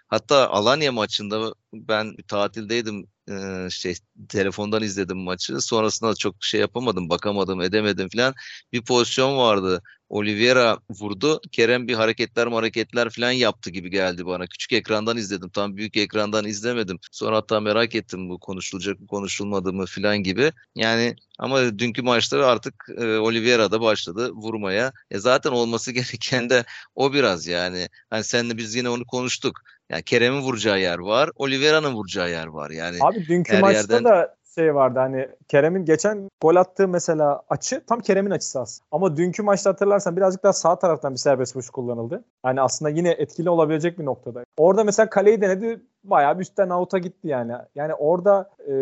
[0.07, 3.95] Hatta Alanya maçında ben tatildeydim ee, şey
[4.29, 5.61] telefondan izledim maçı.
[5.61, 8.33] Sonrasında çok şey yapamadım, bakamadım, edemedim filan.
[8.73, 9.81] Bir pozisyon vardı.
[10.11, 11.41] Oliveira vurdu.
[11.51, 14.47] Kerem bir hareketler hareketler falan yaptı gibi geldi bana.
[14.47, 15.49] Küçük ekrandan izledim.
[15.49, 16.99] Tam büyük ekrandan izlemedim.
[17.11, 20.51] Sonra hatta merak ettim bu konuşulacak mı konuşulmadı mı falan gibi.
[20.75, 24.93] Yani ama dünkü maçları artık e, Oliveira da başladı vurmaya.
[25.11, 26.63] E zaten olması gereken de
[26.95, 27.87] o biraz yani.
[28.09, 29.61] Hani seninle biz yine onu konuştuk.
[29.89, 31.29] Yani Kerem'in vuracağı yer var.
[31.35, 32.69] Oliveira'nın vuracağı yer var.
[32.71, 34.03] Yani Abi dünkü maçta yerden...
[34.03, 38.87] da şey vardı hani Kerem'in geçen gol attığı mesela açı tam Kerem'in açısı aslında.
[38.91, 42.23] Ama dünkü maçta hatırlarsan birazcık daha sağ taraftan bir serbest vuruş kullanıldı.
[42.43, 44.43] Hani aslında yine etkili olabilecek bir noktada.
[44.57, 47.53] Orada mesela kaleyi denedi bayağı bir üstten out'a gitti yani.
[47.75, 48.73] Yani orada e,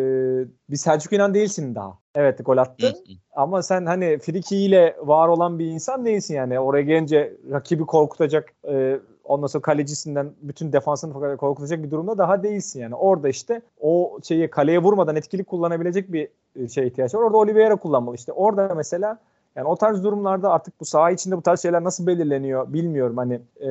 [0.69, 1.97] bir Selçuk İnan değilsin daha.
[2.15, 2.93] Evet gol attı.
[3.33, 6.59] Ama sen hani frikiyle var olan bir insan değilsin yani.
[6.59, 12.79] Oraya gelince rakibi korkutacak e, ondan sonra kalecisinden bütün defansını korkutacak bir durumda daha değilsin
[12.79, 12.95] yani.
[12.95, 17.21] Orada işte o şeyi kaleye vurmadan etkili kullanabilecek bir e, şey ihtiyaç var.
[17.21, 18.15] Orada Oliveira kullanmalı.
[18.15, 19.17] İşte orada mesela
[19.55, 23.17] yani o tarz durumlarda artık bu saha içinde bu tarz şeyler nasıl belirleniyor bilmiyorum.
[23.17, 23.69] Hani e,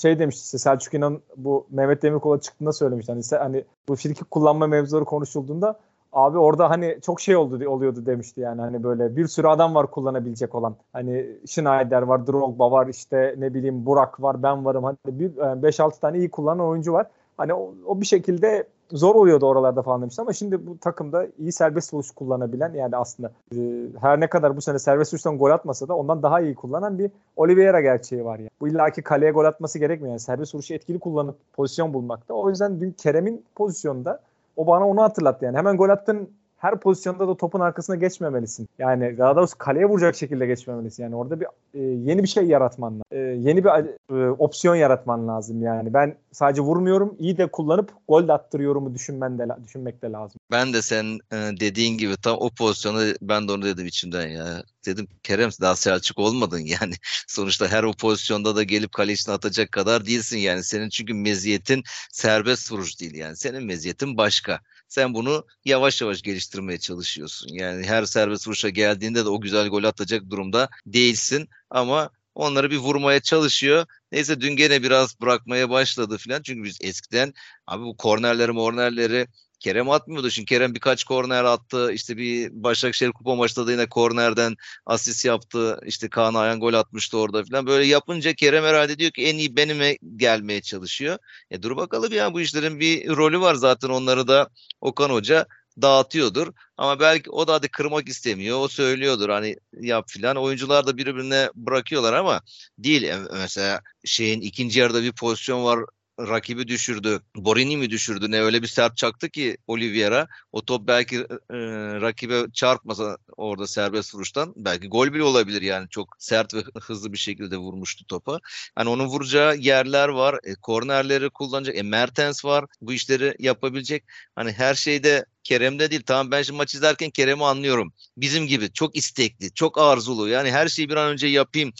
[0.00, 3.12] şey demişti işte Selçuk İnan bu Mehmet Demirkol'a çıktığında söylemişti.
[3.12, 5.78] Hani, hani bu frikik kullanma mevzuları konuşulduğunda
[6.12, 9.90] Abi orada hani çok şey oldu oluyordu demişti yani hani böyle bir sürü adam var
[9.90, 10.76] kullanabilecek olan.
[10.92, 14.84] Hani Schneider var, Drogba var, işte ne bileyim Burak var, ben varım.
[14.84, 17.06] Hani 5-6 tane iyi kullanan oyuncu var.
[17.36, 21.52] Hani o, o bir şekilde zor oluyordu oralarda falan demişti ama şimdi bu takımda iyi
[21.52, 23.58] serbest vuruş kullanabilen yani aslında e,
[24.00, 27.10] her ne kadar bu sene serbest vuruştan gol atmasa da ondan daha iyi kullanan bir
[27.36, 28.50] Oliveira gerçeği var yani.
[28.60, 32.34] Bu illaki kaleye gol atması gerekmiyor yani serbest vuruşu etkili kullanıp pozisyon bulmakta.
[32.34, 34.20] O yüzden dün Kerem'in pozisyonunda
[34.56, 35.56] o bana onu hatırlattı yani.
[35.56, 36.30] Hemen gol attın
[36.62, 38.68] her pozisyonda da topun arkasına geçmemelisin.
[38.78, 41.02] Yani daha doğrusu kaleye vuracak şekilde geçmemelisin.
[41.02, 43.04] Yani orada bir e, yeni bir şey yaratman lazım.
[43.10, 45.94] E, yeni bir e, opsiyon yaratman lazım yani.
[45.94, 50.40] Ben sadece vurmuyorum, iyi de kullanıp gol de attırıyorumu düşünmen de düşünmek de lazım.
[50.50, 54.62] Ben de sen e, dediğin gibi tam o pozisyonu ben de onu dedim içimden ya.
[54.86, 56.94] Dedim Kerem daha Selçuk olmadın yani.
[57.28, 60.62] Sonuçta her o pozisyonda da gelip kalesine atacak kadar değilsin yani.
[60.64, 63.36] Senin çünkü meziyetin serbest vuruş değil yani.
[63.36, 64.60] Senin meziyetin başka.
[64.92, 67.48] Sen bunu yavaş yavaş geliştirmeye çalışıyorsun.
[67.52, 72.76] Yani her serbest vuruşa geldiğinde de o güzel gol atacak durumda değilsin ama onları bir
[72.76, 73.86] vurmaya çalışıyor.
[74.12, 76.42] Neyse dün gene biraz bırakmaya başladı filan.
[76.42, 77.34] Çünkü biz eskiden
[77.66, 79.26] abi bu kornerleri mornerleri
[79.62, 80.30] Kerem atmıyordu.
[80.30, 81.92] Şimdi Kerem birkaç korner attı.
[81.92, 85.80] İşte bir Başakşehir kupa maçında da yine kornerden asist yaptı.
[85.86, 87.66] İşte Kaan Ayan gol atmıştı orada falan.
[87.66, 91.18] Böyle yapınca Kerem herhalde diyor ki en iyi benime gelmeye çalışıyor.
[91.50, 94.48] E dur bakalım ya bu işlerin bir rolü var zaten onları da
[94.80, 95.46] Okan Hoca
[95.82, 96.52] dağıtıyordur.
[96.76, 98.60] Ama belki o da hadi kırmak istemiyor.
[98.60, 100.36] O söylüyordur hani yap filan.
[100.36, 102.40] Oyuncular da birbirine bırakıyorlar ama
[102.78, 103.02] değil.
[103.02, 105.80] E, mesela şeyin ikinci yarıda bir pozisyon var
[106.20, 107.20] rakibi düşürdü.
[107.36, 110.28] Borini mi düşürdü ne öyle bir sert çaktı ki Oliveira.
[110.52, 111.16] O top belki
[111.50, 111.56] e,
[112.00, 115.88] rakibe çarpmasa orada serbest vuruştan belki gol bile olabilir yani.
[115.88, 118.38] Çok sert ve hızlı bir şekilde vurmuştu topa.
[118.74, 120.38] Hani onun vuracağı yerler var.
[120.44, 121.76] E, kornerleri kullanacak.
[121.76, 122.64] E, Mertens var.
[122.80, 124.04] Bu işleri yapabilecek.
[124.36, 126.02] Hani her şeyde Kerem'de değil.
[126.06, 127.92] Tamam ben şimdi maç izlerken Kerem'i anlıyorum.
[128.16, 130.28] Bizim gibi çok istekli, çok arzulu.
[130.28, 131.72] Yani her şeyi bir an önce yapayım.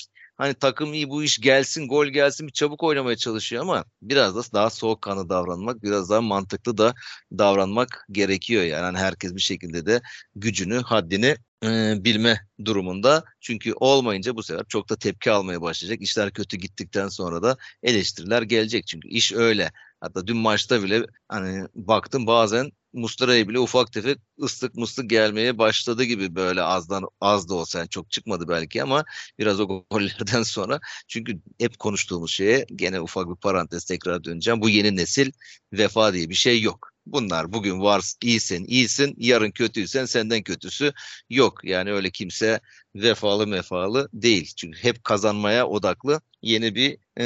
[0.42, 4.42] Hani takım iyi bu iş gelsin, gol gelsin bir çabuk oynamaya çalışıyor ama biraz da
[4.54, 6.94] daha soğukkanlı davranmak, biraz daha mantıklı da
[7.38, 8.62] davranmak gerekiyor.
[8.62, 10.00] Yani hani herkes bir şekilde de
[10.34, 13.24] gücünü, haddini e, bilme durumunda.
[13.40, 16.02] Çünkü olmayınca bu sefer çok da tepki almaya başlayacak.
[16.02, 18.86] İşler kötü gittikten sonra da eleştiriler gelecek.
[18.86, 19.72] Çünkü iş öyle.
[20.00, 26.04] Hatta dün maçta bile hani baktım bazen Mustara'ya bile ufak tefek ıslık mıslık gelmeye başladı
[26.04, 29.04] gibi böyle azdan az da olsa yani çok çıkmadı belki ama
[29.38, 34.60] biraz o gollerden sonra çünkü hep konuştuğumuz şeye gene ufak bir parantez tekrar döneceğim.
[34.60, 35.32] Bu yeni nesil
[35.72, 36.92] vefa diye bir şey yok.
[37.06, 40.92] Bunlar bugün var iyisin iyisin yarın kötüysen senden kötüsü
[41.30, 41.64] yok.
[41.64, 42.60] Yani öyle kimse
[42.94, 44.52] vefalı mefalı değil.
[44.56, 47.24] Çünkü hep kazanmaya odaklı yeni bir e,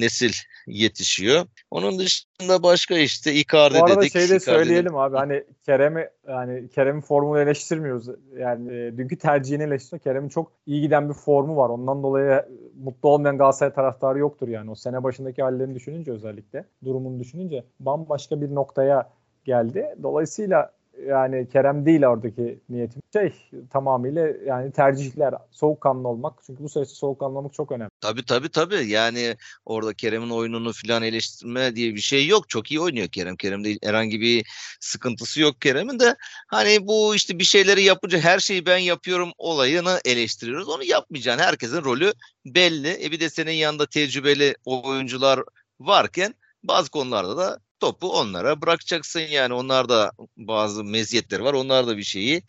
[0.00, 0.32] nesil
[0.66, 1.46] yetişiyor.
[1.70, 3.82] Onun dışında başka işte Icardi dedik.
[3.82, 4.12] Bu arada dedik.
[4.12, 8.08] şey de söyleyelim abi hani Kerem'i yani Kerem'in formunu eleştirmiyoruz.
[8.38, 10.02] Yani e, dünkü tercihini eleştiriyor.
[10.02, 11.68] Kerem'in çok iyi giden bir formu var.
[11.68, 12.44] Ondan dolayı
[12.84, 14.70] mutlu olmayan Galatasaray taraftarı yoktur yani.
[14.70, 19.10] O sene başındaki hallerini düşününce özellikle durumunu düşününce bambaşka bir noktaya
[19.44, 19.94] geldi.
[20.02, 20.75] Dolayısıyla
[21.06, 23.02] yani Kerem değil oradaki niyetim.
[23.12, 23.32] Şey
[23.70, 26.34] tamamıyla yani tercihler soğukkanlı olmak.
[26.46, 27.90] Çünkü bu süreçte soğukkanlı olmak çok önemli.
[28.00, 28.86] Tabii tabii tabii.
[28.86, 32.48] Yani orada Kerem'in oyununu falan eleştirme diye bir şey yok.
[32.48, 33.36] Çok iyi oynuyor Kerem.
[33.36, 34.46] Kerem'de herhangi bir
[34.80, 36.16] sıkıntısı yok Kerem'in de.
[36.48, 40.68] Hani bu işte bir şeyleri yapınca her şeyi ben yapıyorum olayını eleştiriyoruz.
[40.68, 41.42] Onu yapmayacaksın.
[41.42, 42.12] Herkesin rolü
[42.46, 43.04] belli.
[43.04, 45.40] E bir de senin yanında tecrübeli oyuncular
[45.80, 51.96] varken bazı konularda da topu onlara bırakacaksın yani onlar da bazı meziyetleri var onlar da
[51.96, 52.42] bir şeyi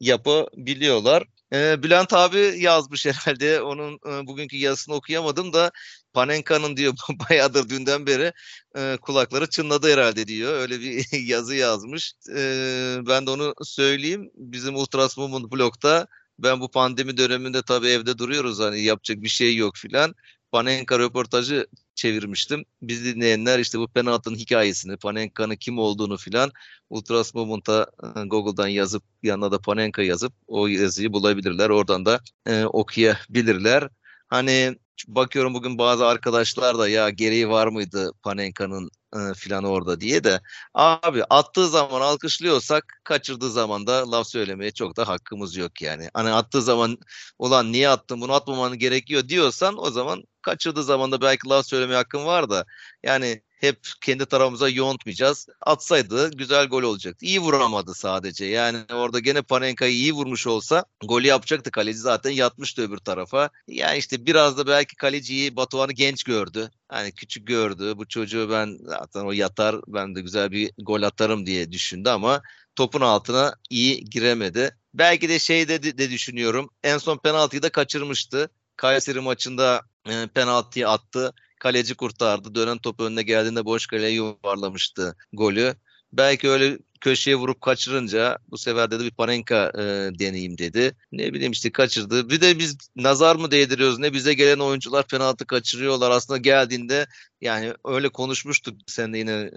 [0.00, 1.24] yapabiliyorlar.
[1.52, 5.70] Ee, Bülent abi yazmış herhalde onun e, bugünkü yazısını okuyamadım da
[6.12, 6.94] Panenka'nın diyor
[7.30, 8.32] bayağıdır dünden beri
[8.76, 10.52] e, kulakları çınladı herhalde diyor.
[10.52, 12.12] Öyle bir yazı yazmış.
[12.36, 14.30] E, ben de onu söyleyeyim.
[14.34, 16.06] Bizim Ultras Movement blogda
[16.38, 20.14] ben bu pandemi döneminde tabii evde duruyoruz hani yapacak bir şey yok filan.
[20.52, 22.64] Panenka röportajı çevirmiştim.
[22.82, 26.52] Biz dinleyenler işte bu penaltının hikayesini, Panenka'nın kim olduğunu filan
[26.90, 31.70] Ultras Movement'a e, Google'dan yazıp yanına da Panenka yazıp o yazıyı bulabilirler.
[31.70, 33.88] Oradan da e, okuyabilirler.
[34.28, 34.76] Hani
[35.08, 40.40] bakıyorum bugün bazı arkadaşlar da ya gereği var mıydı Panenka'nın e, filan orada diye de
[40.74, 46.08] abi attığı zaman alkışlıyorsak kaçırdığı zaman da laf söylemeye çok da hakkımız yok yani.
[46.14, 46.98] Hani attığı zaman
[47.38, 51.96] ulan niye attın bunu atmaman gerekiyor diyorsan o zaman kaçırdığı zaman da belki laf söylemeye
[51.96, 52.64] hakkın var da
[53.02, 55.46] yani hep kendi tarafımıza yontmayacağız.
[55.60, 57.26] Atsaydı güzel gol olacaktı.
[57.26, 58.44] İyi vuramadı sadece.
[58.44, 61.70] Yani orada gene Panenka'yı iyi vurmuş olsa golü yapacaktı.
[61.70, 63.50] Kaleci zaten yatmıştı öbür tarafa.
[63.68, 66.70] Yani işte biraz da belki kaleciyi Batuhan'ı genç gördü.
[66.88, 67.92] Hani küçük gördü.
[67.96, 72.42] Bu çocuğu ben zaten o yatar ben de güzel bir gol atarım diye düşündü ama
[72.76, 74.76] topun altına iyi giremedi.
[74.94, 76.70] Belki de şey de, de düşünüyorum.
[76.84, 78.50] En son penaltıyı da kaçırmıştı.
[78.76, 81.34] Kayseri maçında e, penaltıyı attı.
[81.60, 82.54] Kaleci kurtardı.
[82.54, 85.74] Dönen top önüne geldiğinde boş kaleye yuvarlamıştı golü.
[86.12, 89.82] Belki öyle köşeye vurup kaçırınca bu sefer dedi bir Panenka e,
[90.18, 90.96] deneyeyim dedi.
[91.12, 92.30] Ne bileyim işte kaçırdı.
[92.30, 96.10] Bir de biz nazar mı değdiriyoruz ne bize gelen oyuncular penaltı kaçırıyorlar.
[96.10, 97.06] Aslında geldiğinde
[97.40, 99.50] yani öyle konuşmuştuk sen de yine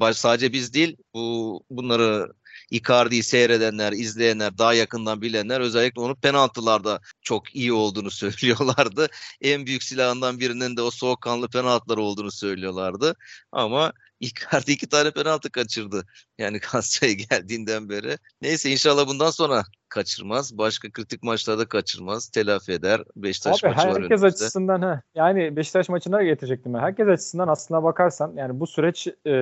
[0.00, 2.32] e, sadece biz değil bu bunları
[2.70, 9.08] Icardi'yi seyredenler, izleyenler, daha yakından bilenler özellikle onun penaltılarda çok iyi olduğunu söylüyorlardı.
[9.40, 13.16] En büyük silahından birinin de o soğukkanlı penaltılar olduğunu söylüyorlardı.
[13.52, 13.92] Ama
[14.24, 16.06] Icardi iki tane penaltı kaçırdı.
[16.38, 18.18] Yani Galatasaray'a geldiğinden beri.
[18.42, 20.58] Neyse inşallah bundan sonra kaçırmaz.
[20.58, 22.28] Başka kritik maçlarda kaçırmaz.
[22.28, 23.00] Telafi eder.
[23.16, 25.02] Beşiktaş Abi, maçı var Herkes açısından ha.
[25.14, 26.78] Yani Beşiktaş maçına getirecektim ben.
[26.78, 29.32] Herkes açısından aslına bakarsan yani bu süreç e,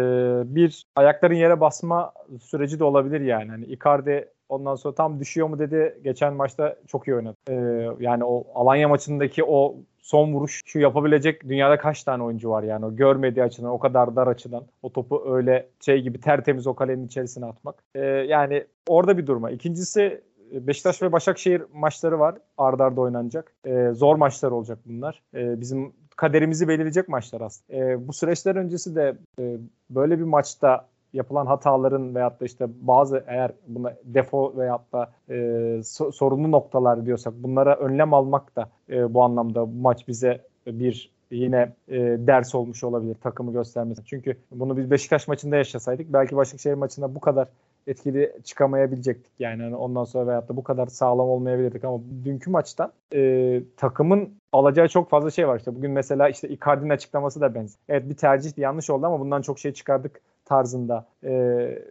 [0.55, 3.51] bir ayakların yere basma süreci de olabilir yani.
[3.51, 6.01] Hani Icardi Ondan sonra tam düşüyor mu dedi.
[6.05, 7.37] Geçen maçta çok iyi oynadı.
[7.49, 7.55] Ee,
[8.01, 12.85] yani o Alanya maçındaki o son vuruş şu yapabilecek dünyada kaç tane oyuncu var yani
[12.85, 17.07] o görmediği açıdan o kadar dar açıdan o topu öyle şey gibi tertemiz o kalenin
[17.07, 17.75] içerisine atmak.
[17.95, 19.51] Ee, yani orada bir durma.
[19.51, 22.35] İkincisi Beşiktaş ve Başakşehir maçları var.
[22.59, 23.53] Arda arda oynanacak.
[23.67, 25.23] Ee, zor maçlar olacak bunlar.
[25.35, 27.79] Ee, bizim kaderimizi belirleyecek maçlar aslında.
[27.79, 29.57] Ee, bu süreçler öncesi de e,
[29.91, 35.35] böyle bir maçta yapılan hataların veyahut da işte bazı eğer buna defo veyahut da e,
[35.83, 41.13] so- sorunlu noktalar diyorsak bunlara önlem almak da e, bu anlamda bu maç bize bir
[41.31, 44.05] yine e, ders olmuş olabilir takımı göstermesi.
[44.05, 47.49] Çünkü bunu biz Beşiktaş maçında yaşasaydık belki Başakşehir maçında bu kadar
[47.87, 49.33] etkili çıkamayabilecektik.
[49.39, 54.35] Yani hani ondan sonra veyahut da bu kadar sağlam olmayabilirdik ama dünkü maçtan e, takımın
[54.53, 55.59] alacağı çok fazla şey var.
[55.59, 57.79] İşte bugün mesela işte Icardi'nin açıklaması da benzer.
[57.89, 61.31] Evet bir tercih yanlış oldu ama bundan çok şey çıkardık tarzında e,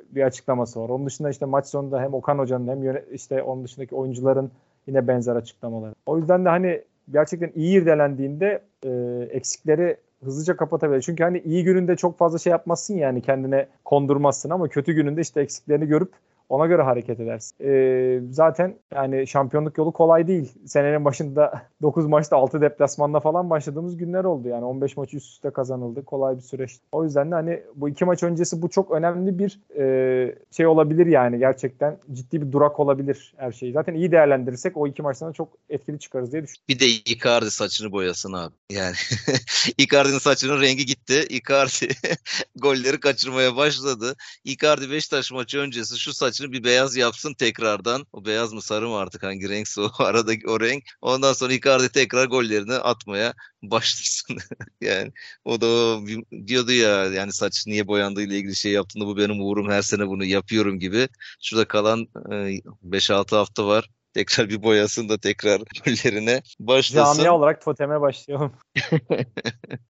[0.09, 0.89] bir açıklaması var.
[0.89, 4.51] Onun dışında işte maç sonunda hem Okan Hoca'nın hem yöne, işte onun dışındaki oyuncuların
[4.87, 5.93] yine benzer açıklamaları.
[6.05, 8.89] O yüzden de hani gerçekten iyi irdelendiğinde e,
[9.31, 11.01] eksikleri hızlıca kapatabilir.
[11.01, 15.41] Çünkü hani iyi gününde çok fazla şey yapmazsın yani kendine kondurmazsın ama kötü gününde işte
[15.41, 16.11] eksiklerini görüp
[16.51, 17.55] ona göre hareket edersin.
[17.63, 20.51] Ee, zaten yani şampiyonluk yolu kolay değil.
[20.65, 24.47] Senenin başında 9 maçta 6 deplasmanda falan başladığımız günler oldu.
[24.47, 26.05] Yani 15 maçı üst üste kazanıldı.
[26.05, 26.71] Kolay bir süreç.
[26.91, 31.05] O yüzden de hani bu iki maç öncesi bu çok önemli bir e, şey olabilir
[31.05, 31.39] yani.
[31.39, 33.73] Gerçekten ciddi bir durak olabilir her şeyi.
[33.73, 36.65] Zaten iyi değerlendirirsek o iki maçtan da çok etkili çıkarız diye düşünüyorum.
[36.69, 38.53] Bir de Icardi saçını boyasın abi.
[38.69, 38.95] Yani
[39.77, 41.25] Icardi'nin saçının rengi gitti.
[41.29, 41.87] Icardi
[42.55, 44.15] golleri kaçırmaya başladı.
[44.43, 48.05] Icardi Beşiktaş maçı öncesi şu saçını bir beyaz yapsın tekrardan.
[48.13, 50.83] O beyaz mı sarı mı artık hangi renkse o aradaki o renk.
[51.01, 54.37] Ondan sonra Icardi tekrar gollerini atmaya başlasın.
[54.81, 55.11] yani
[55.45, 56.05] o da o,
[56.47, 60.07] diyordu ya yani saç niye boyandığı ile ilgili şey yaptığında bu benim uğurum her sene
[60.07, 61.07] bunu yapıyorum gibi.
[61.41, 67.23] Şurada kalan e, 5-6 hafta var tekrar bir boyasın da tekrar gollerine başlasın.
[67.23, 68.53] Camia olarak toteme başlayalım.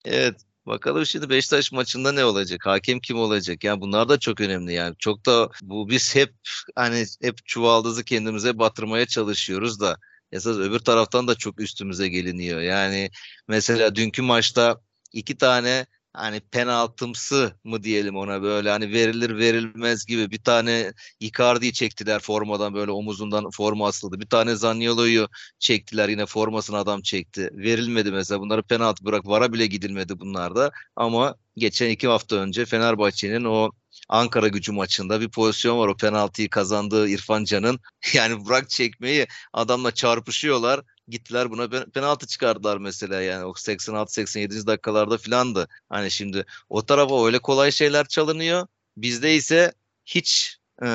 [0.05, 0.36] evet.
[0.65, 2.65] Bakalım şimdi Beşiktaş maçında ne olacak?
[2.65, 3.63] Hakem kim olacak?
[3.63, 4.95] Yani bunlar da çok önemli yani.
[4.99, 6.34] Çok da bu biz hep
[6.75, 9.97] hani hep çuvaldızı kendimize batırmaya çalışıyoruz da
[10.32, 12.62] esas öbür taraftan da çok üstümüze geliniyor.
[12.62, 13.10] Yani
[13.47, 14.80] mesela dünkü maçta
[15.13, 21.73] iki tane hani penaltımsı mı diyelim ona böyle hani verilir verilmez gibi bir tane Icardi'yi
[21.73, 24.19] çektiler formadan böyle omuzundan forma asıldı.
[24.19, 25.28] Bir tane Zaniolo'yu
[25.60, 27.49] çektiler yine formasını adam çekti.
[27.54, 33.43] Verilmedi mesela bunları penaltı bırak vara bile gidilmedi bunlarda ama geçen iki hafta önce Fenerbahçe'nin
[33.43, 33.71] o
[34.10, 37.80] Ankara gücü maçında bir pozisyon var o penaltıyı kazandığı İrfan Can'ın
[38.13, 44.67] yani bırak çekmeyi adamla çarpışıyorlar gittiler buna penaltı çıkardılar mesela yani o 86-87.
[44.67, 45.67] dakikalarda filandı.
[45.89, 48.67] Hani şimdi o tarafa öyle kolay şeyler çalınıyor.
[48.97, 49.73] Bizde ise
[50.05, 50.87] hiç e,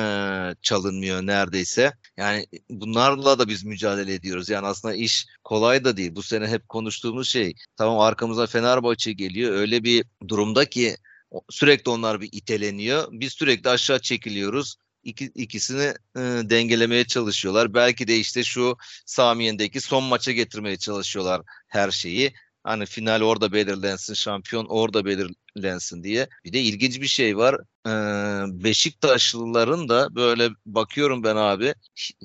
[0.62, 1.92] çalınmıyor neredeyse.
[2.16, 4.48] Yani bunlarla da biz mücadele ediyoruz.
[4.48, 6.14] Yani aslında iş kolay da değil.
[6.14, 7.54] Bu sene hep konuştuğumuz şey.
[7.76, 9.52] Tamam arkamıza Fenerbahçe geliyor.
[9.52, 10.96] Öyle bir durumda ki
[11.50, 13.08] sürekli onlar bir iteleniyor.
[13.10, 17.74] Biz sürekli aşağı çekiliyoruz iki, ikisini e, dengelemeye çalışıyorlar.
[17.74, 22.32] Belki de işte şu Samiyen'deki son maça getirmeye çalışıyorlar her şeyi.
[22.64, 26.28] Hani final orada belirlensin, şampiyon orada belirlensin diye.
[26.44, 27.56] Bir de ilginç bir şey var.
[27.86, 27.90] Ee,
[28.64, 31.74] Beşiktaşlıların da böyle bakıyorum ben abi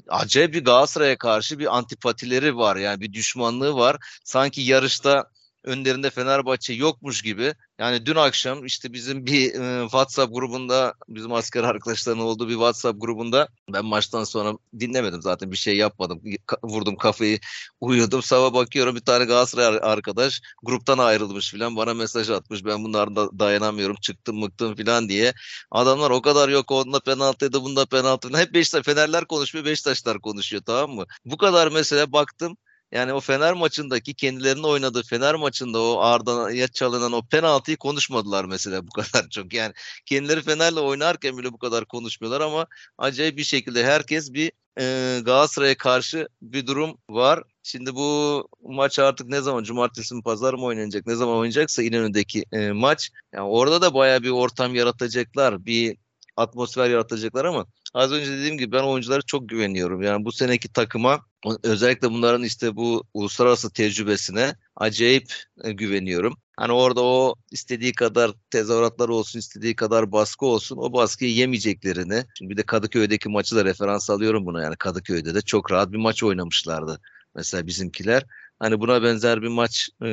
[0.07, 2.75] acayip bir Galatasaray'a karşı bir antipatileri var.
[2.75, 3.97] Yani bir düşmanlığı var.
[4.23, 5.25] Sanki yarışta
[5.65, 7.54] önlerinde Fenerbahçe yokmuş gibi.
[7.80, 13.01] Yani dün akşam işte bizim bir e, WhatsApp grubunda bizim asker arkadaşların olduğu bir WhatsApp
[13.01, 16.21] grubunda ben maçtan sonra dinlemedim zaten bir şey yapmadım.
[16.63, 17.39] Vurdum kafayı
[17.82, 18.21] uyudum.
[18.21, 22.65] Sabah bakıyorum bir tane Galatasaray arkadaş gruptan ayrılmış filan bana mesaj atmış.
[22.65, 25.34] Ben bunlardan dayanamıyorum çıktım mıktım filan diye.
[25.71, 28.38] Adamlar o kadar yok onda penaltıydı bunda penaltı.
[28.38, 31.06] Hep Beşiktaş Fenerler konuşmuyor Beşiktaşlar konuşuyor tamam mı?
[31.25, 32.58] Bu kadar mesela baktım
[32.95, 38.88] yani o Fener maçındaki kendilerinin oynadığı Fener maçında o Arda'ya çalınan o penaltıyı konuşmadılar mesela
[38.88, 39.53] bu kadar çok.
[39.53, 39.73] Yani
[40.05, 42.67] kendileri Fener'le oynarken bile bu kadar konuşmuyorlar ama
[42.97, 47.43] acayip bir şekilde herkes bir e, Galatasaray'a karşı bir durum var.
[47.63, 51.07] Şimdi bu maç artık ne zaman cumartesi mi pazar mı oynanacak?
[51.07, 53.11] Ne zaman oynayacaksa İnönü'ndeki e, maç.
[53.34, 55.65] Yani orada da baya bir ortam yaratacaklar.
[55.65, 55.97] Bir
[56.38, 60.01] atmosfer yaratacaklar ama az önce dediğim gibi ben oyunculara çok güveniyorum.
[60.01, 61.26] Yani bu seneki takıma
[61.63, 65.33] özellikle bunların işte bu uluslararası tecrübesine acayip
[65.63, 66.37] e, güveniyorum.
[66.57, 72.25] Hani orada o istediği kadar tezahüratlar olsun, istediği kadar baskı olsun o baskıyı yemeyeceklerini.
[72.37, 74.63] Şimdi bir de Kadıköy'deki maçı da referans alıyorum buna.
[74.63, 77.01] Yani Kadıköy'de de çok rahat bir maç oynamışlardı.
[77.35, 78.23] Mesela bizimkiler.
[78.59, 80.07] Hani buna benzer bir maç e,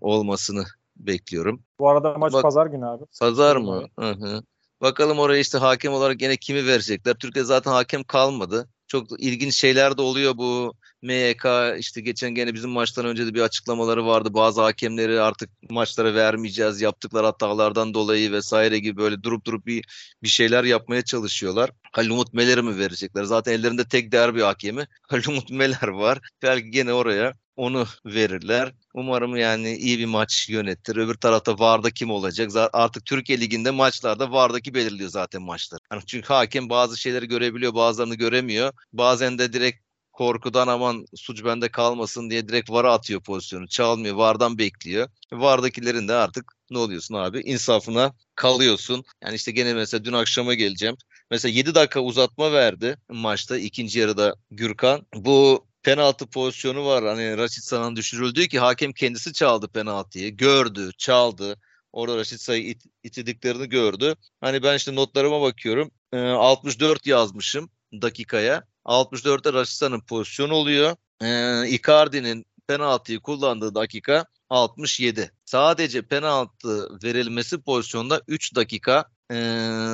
[0.00, 0.64] olmasını
[0.96, 1.62] bekliyorum.
[1.78, 3.04] Bu arada maç Bak, pazar günü abi.
[3.20, 3.86] Pazar mı?
[3.98, 4.42] Hı hı.
[4.80, 7.14] Bakalım oraya işte hakem olarak gene kimi verecekler.
[7.14, 8.68] Türkiye zaten hakem kalmadı.
[8.88, 11.44] Çok ilginç şeyler de oluyor bu MYK
[11.78, 14.34] işte geçen gene bizim maçtan önce de bir açıklamaları vardı.
[14.34, 19.84] Bazı hakemleri artık maçlara vermeyeceğiz yaptıkları hatalardan dolayı vesaire gibi böyle durup durup bir
[20.22, 21.70] bir şeyler yapmaya çalışıyorlar.
[21.92, 23.24] Halil Umut Meler'i mi verecekler?
[23.24, 26.18] Zaten ellerinde tek derbi hakemi Halil Umut Meler var.
[26.42, 28.72] Belki gene oraya onu verirler.
[28.94, 30.96] Umarım yani iyi bir maç yönettir.
[30.96, 32.50] Öbür tarafta VAR'da kim olacak?
[32.72, 35.80] Artık Türkiye Ligi'nde maçlarda VAR'daki belirliyor zaten maçlar.
[35.92, 38.72] Yani çünkü hakem bazı şeyleri görebiliyor, bazılarını göremiyor.
[38.92, 43.68] Bazen de direkt korkudan aman suç bende kalmasın diye direkt VAR'a atıyor pozisyonu.
[43.68, 45.08] Çalmıyor, VAR'dan bekliyor.
[45.32, 47.40] VAR'dakilerin de artık ne oluyorsun abi?
[47.40, 49.04] İnsafına kalıyorsun.
[49.24, 50.96] Yani işte gene mesela dün akşama geleceğim.
[51.30, 55.06] Mesela 7 dakika uzatma verdi maçta ikinci yarıda Gürkan.
[55.14, 57.04] Bu penaltı pozisyonu var.
[57.04, 60.36] Hani Raşit San'ın düşürüldüğü ki hakem kendisi çaldı penaltıyı.
[60.36, 61.60] Gördü, çaldı.
[61.92, 64.14] Orada Raşit Say'ı it, itidiklerini gördü.
[64.40, 65.90] Hani ben işte notlarıma bakıyorum.
[66.12, 68.62] E, ee, 64 yazmışım dakikaya.
[68.84, 70.96] 64'te Raşit San'ın pozisyonu oluyor.
[71.22, 75.32] E, Icardi'nin penaltıyı kullandığı dakika 67.
[75.44, 79.36] Sadece penaltı verilmesi pozisyonda 3 dakika e,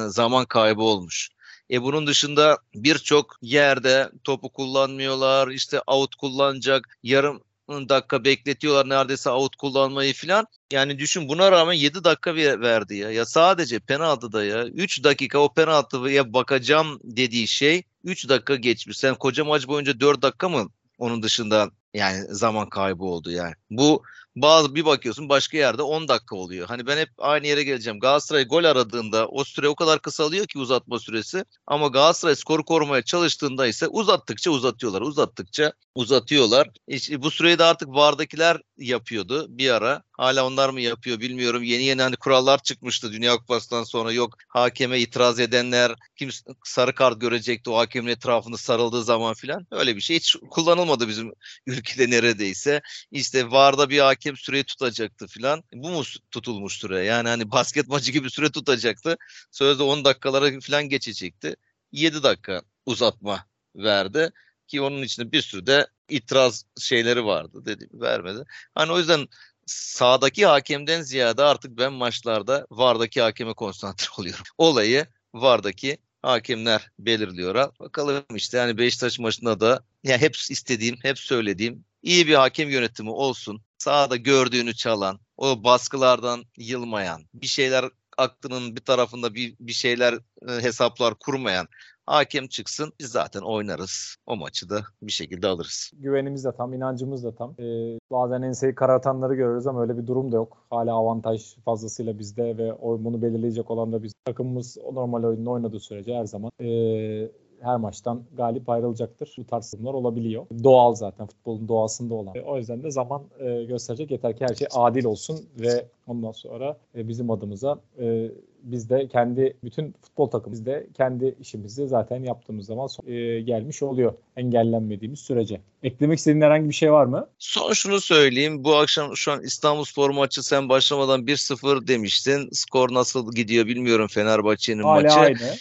[0.08, 1.30] zaman kaybı olmuş.
[1.72, 5.48] E bunun dışında birçok yerde topu kullanmıyorlar.
[5.48, 6.98] İşte out kullanacak.
[7.02, 10.46] Yarım dakika bekletiyorlar neredeyse out kullanmayı filan.
[10.72, 13.10] Yani düşün buna rağmen 7 dakika verdi ya.
[13.10, 18.98] Ya sadece penaltıda ya 3 dakika o penaltıya bakacağım dediği şey 3 dakika geçmiş.
[18.98, 20.68] Sen koca maç boyunca 4 dakika mı
[20.98, 23.54] onun dışında yani zaman kaybı oldu yani.
[23.70, 24.02] Bu
[24.36, 26.68] bazı bir bakıyorsun başka yerde 10 dakika oluyor.
[26.68, 28.00] Hani ben hep aynı yere geleceğim.
[28.00, 31.44] Galatasaray gol aradığında o süre o kadar kısalıyor ki uzatma süresi.
[31.66, 35.00] Ama Galatasaray skoru korumaya çalıştığında ise uzattıkça uzatıyorlar.
[35.00, 36.68] Uzattıkça uzatıyorlar.
[36.88, 40.02] İşte bu süreyi de artık VAR'dakiler yapıyordu bir ara.
[40.12, 41.62] Hala onlar mı yapıyor bilmiyorum.
[41.62, 44.12] Yeni yeni hani kurallar çıkmıştı Dünya Kupası'ndan sonra.
[44.12, 46.30] Yok hakeme itiraz edenler kim
[46.64, 49.66] sarı kart görecekti o hakemin etrafında sarıldığı zaman filan.
[49.70, 51.32] Öyle bir şey hiç kullanılmadı bizim
[51.66, 52.80] ülkede neredeyse.
[53.10, 55.62] İşte VAR'da bir hakem süreyi tutacaktı filan.
[55.74, 57.04] Bu mu tutulmuş süre?
[57.04, 59.16] Yani hani basket maçı gibi süre tutacaktı.
[59.50, 61.56] Sözde 10 dakikalara filan geçecekti.
[61.92, 64.30] 7 dakika uzatma verdi
[64.68, 68.44] ki onun içinde bir sürü de itiraz şeyleri vardı dedi vermedi.
[68.74, 69.28] Hani o yüzden
[69.66, 74.44] sağdaki hakemden ziyade artık ben maçlarda VAR'daki hakeme konsantre oluyorum.
[74.58, 77.54] Olayı VAR'daki hakemler belirliyor.
[77.80, 83.10] Bakalım işte yani Beşiktaş maçında da ya hep istediğim, hep söylediğim iyi bir hakem yönetimi
[83.10, 83.62] olsun.
[83.78, 87.84] Sahada gördüğünü çalan, o baskılardan yılmayan, bir şeyler
[88.18, 90.14] aklının bir tarafında bir, bir şeyler
[90.48, 91.68] e, hesaplar kurmayan
[92.06, 94.16] hakem çıksın biz zaten oynarız.
[94.26, 95.90] O maçı da bir şekilde alırız.
[95.94, 97.54] Güvenimiz de tam, inancımız da tam.
[97.58, 100.66] Ee, bazen enseyi karartanları görüyoruz ama öyle bir durum da yok.
[100.70, 104.12] Hala avantaj fazlasıyla bizde ve bunu belirleyecek olan da biz.
[104.24, 107.30] Takımımız normal oyununu oynadığı sürece her zaman ee,
[107.62, 109.34] her maçtan galip ayrılacaktır.
[109.38, 110.46] Bu tarz olabiliyor.
[110.64, 112.34] Doğal zaten futbolun doğasında olan.
[112.46, 114.10] O yüzden de zaman e, gösterecek.
[114.10, 118.30] Yeter ki her şey adil olsun ve ondan sonra e, bizim adımıza e,
[118.62, 123.82] biz de kendi bütün futbol takımı biz de kendi işimizi zaten yaptığımız zaman e, gelmiş
[123.82, 125.60] oluyor engellenmediğimiz sürece.
[125.82, 127.28] Eklemek istediğin herhangi bir şey var mı?
[127.38, 128.64] Son şunu söyleyeyim.
[128.64, 132.48] Bu akşam şu an İstanbul Spor maçı sen başlamadan 1-0 demiştin.
[132.52, 135.18] Skor nasıl gidiyor bilmiyorum Fenerbahçe'nin maçı.
[135.18, 135.56] Aynı.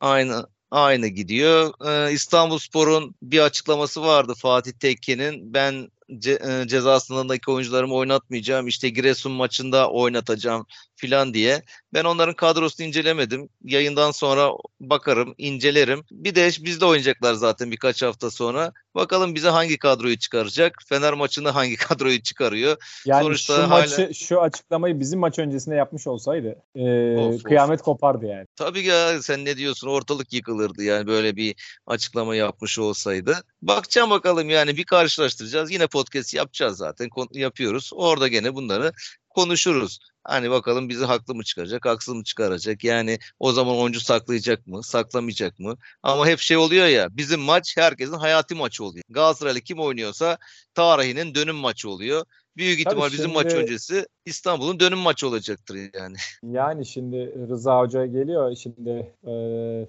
[0.00, 1.72] Aynı aynı gidiyor.
[1.86, 5.54] Ee, İstanbulspor'un bir açıklaması vardı Fatih Tekke'nin.
[5.54, 8.66] Ben ce, e, ceza sınırındaki oyuncularımı oynatmayacağım.
[8.66, 10.66] İşte Giresun maçında oynatacağım
[10.96, 11.62] filan diye.
[11.94, 13.48] Ben onların kadrosunu incelemedim.
[13.64, 16.04] Yayından sonra bakarım, incelerim.
[16.10, 18.72] Bir de bizde oynayacaklar zaten birkaç hafta sonra.
[18.94, 20.82] Bakalım bize hangi kadroyu çıkaracak?
[20.86, 22.76] Fener maçında hangi kadroyu çıkarıyor?
[23.06, 23.80] Yani Sonuçta şu hala...
[23.80, 27.84] maçı, şu açıklamayı bizim maç öncesinde yapmış olsaydı e, of, kıyamet of.
[27.84, 28.46] kopardı yani.
[28.56, 29.88] Tabii ya sen ne diyorsun?
[29.88, 31.54] Ortalık yıkılırdı yani böyle bir
[31.86, 33.36] açıklama yapmış olsaydı.
[33.62, 35.70] Bakacağım bakalım yani bir karşılaştıracağız.
[35.70, 37.08] Yine podcast yapacağız zaten.
[37.32, 37.90] Yapıyoruz.
[37.94, 38.92] Orada gene bunları
[39.36, 39.98] konuşuruz.
[40.28, 42.84] Hani bakalım bizi haklı mı çıkaracak, haksız mı çıkaracak?
[42.84, 45.76] Yani o zaman oyuncu saklayacak mı, saklamayacak mı?
[46.02, 49.04] Ama hep şey oluyor ya, bizim maç herkesin hayati maçı oluyor.
[49.08, 50.38] Galatasaraylı kim oynuyorsa
[50.74, 52.24] tarihinin dönüm maçı oluyor.
[52.56, 56.16] Büyük ihtimal Tabii bizim şimdi, maç öncesi İstanbul'un dönüm maçı olacaktır yani.
[56.52, 58.56] Yani şimdi Rıza Hoca geliyor.
[58.56, 58.90] Şimdi
[59.24, 59.32] e,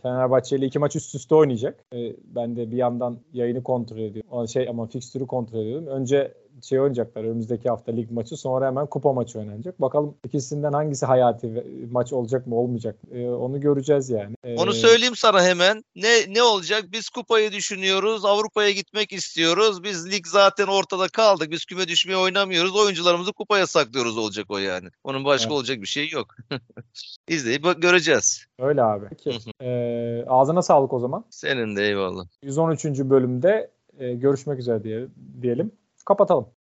[0.01, 1.85] Fenerbahçe ile iki maç üst üste oynayacak.
[1.93, 4.47] E, ben de bir yandan yayını kontrol ediyorum.
[4.47, 5.87] Şey ama fikstürü kontrol ediyorum.
[5.87, 6.33] Önce
[6.63, 9.81] şey oynayacaklar önümüzdeki hafta lig maçı sonra hemen kupa maçı oynanacak.
[9.81, 14.35] Bakalım ikisinden hangisi hayati maç olacak mı olmayacak e, onu göreceğiz yani.
[14.43, 15.83] E, onu söyleyeyim sana hemen.
[15.95, 16.85] Ne ne olacak?
[16.91, 18.25] Biz kupayı düşünüyoruz.
[18.25, 19.83] Avrupa'ya gitmek istiyoruz.
[19.83, 21.51] Biz lig zaten ortada kaldık.
[21.51, 22.75] Biz küme düşmeye oynamıyoruz.
[22.75, 24.89] Oyuncularımızı kupaya saklıyoruz olacak o yani.
[25.03, 25.57] Onun başka evet.
[25.57, 26.35] olacak bir şey yok.
[27.27, 28.45] İzleyip göreceğiz.
[28.59, 29.05] Öyle abi.
[29.09, 29.39] Peki.
[29.61, 31.25] ee, ağzına sağlık o zaman.
[31.29, 32.25] Senin de eyvallah.
[32.43, 32.85] 113.
[32.85, 35.07] bölümde e, görüşmek üzere diye,
[35.41, 35.71] diyelim.
[36.07, 36.57] Kapatalım.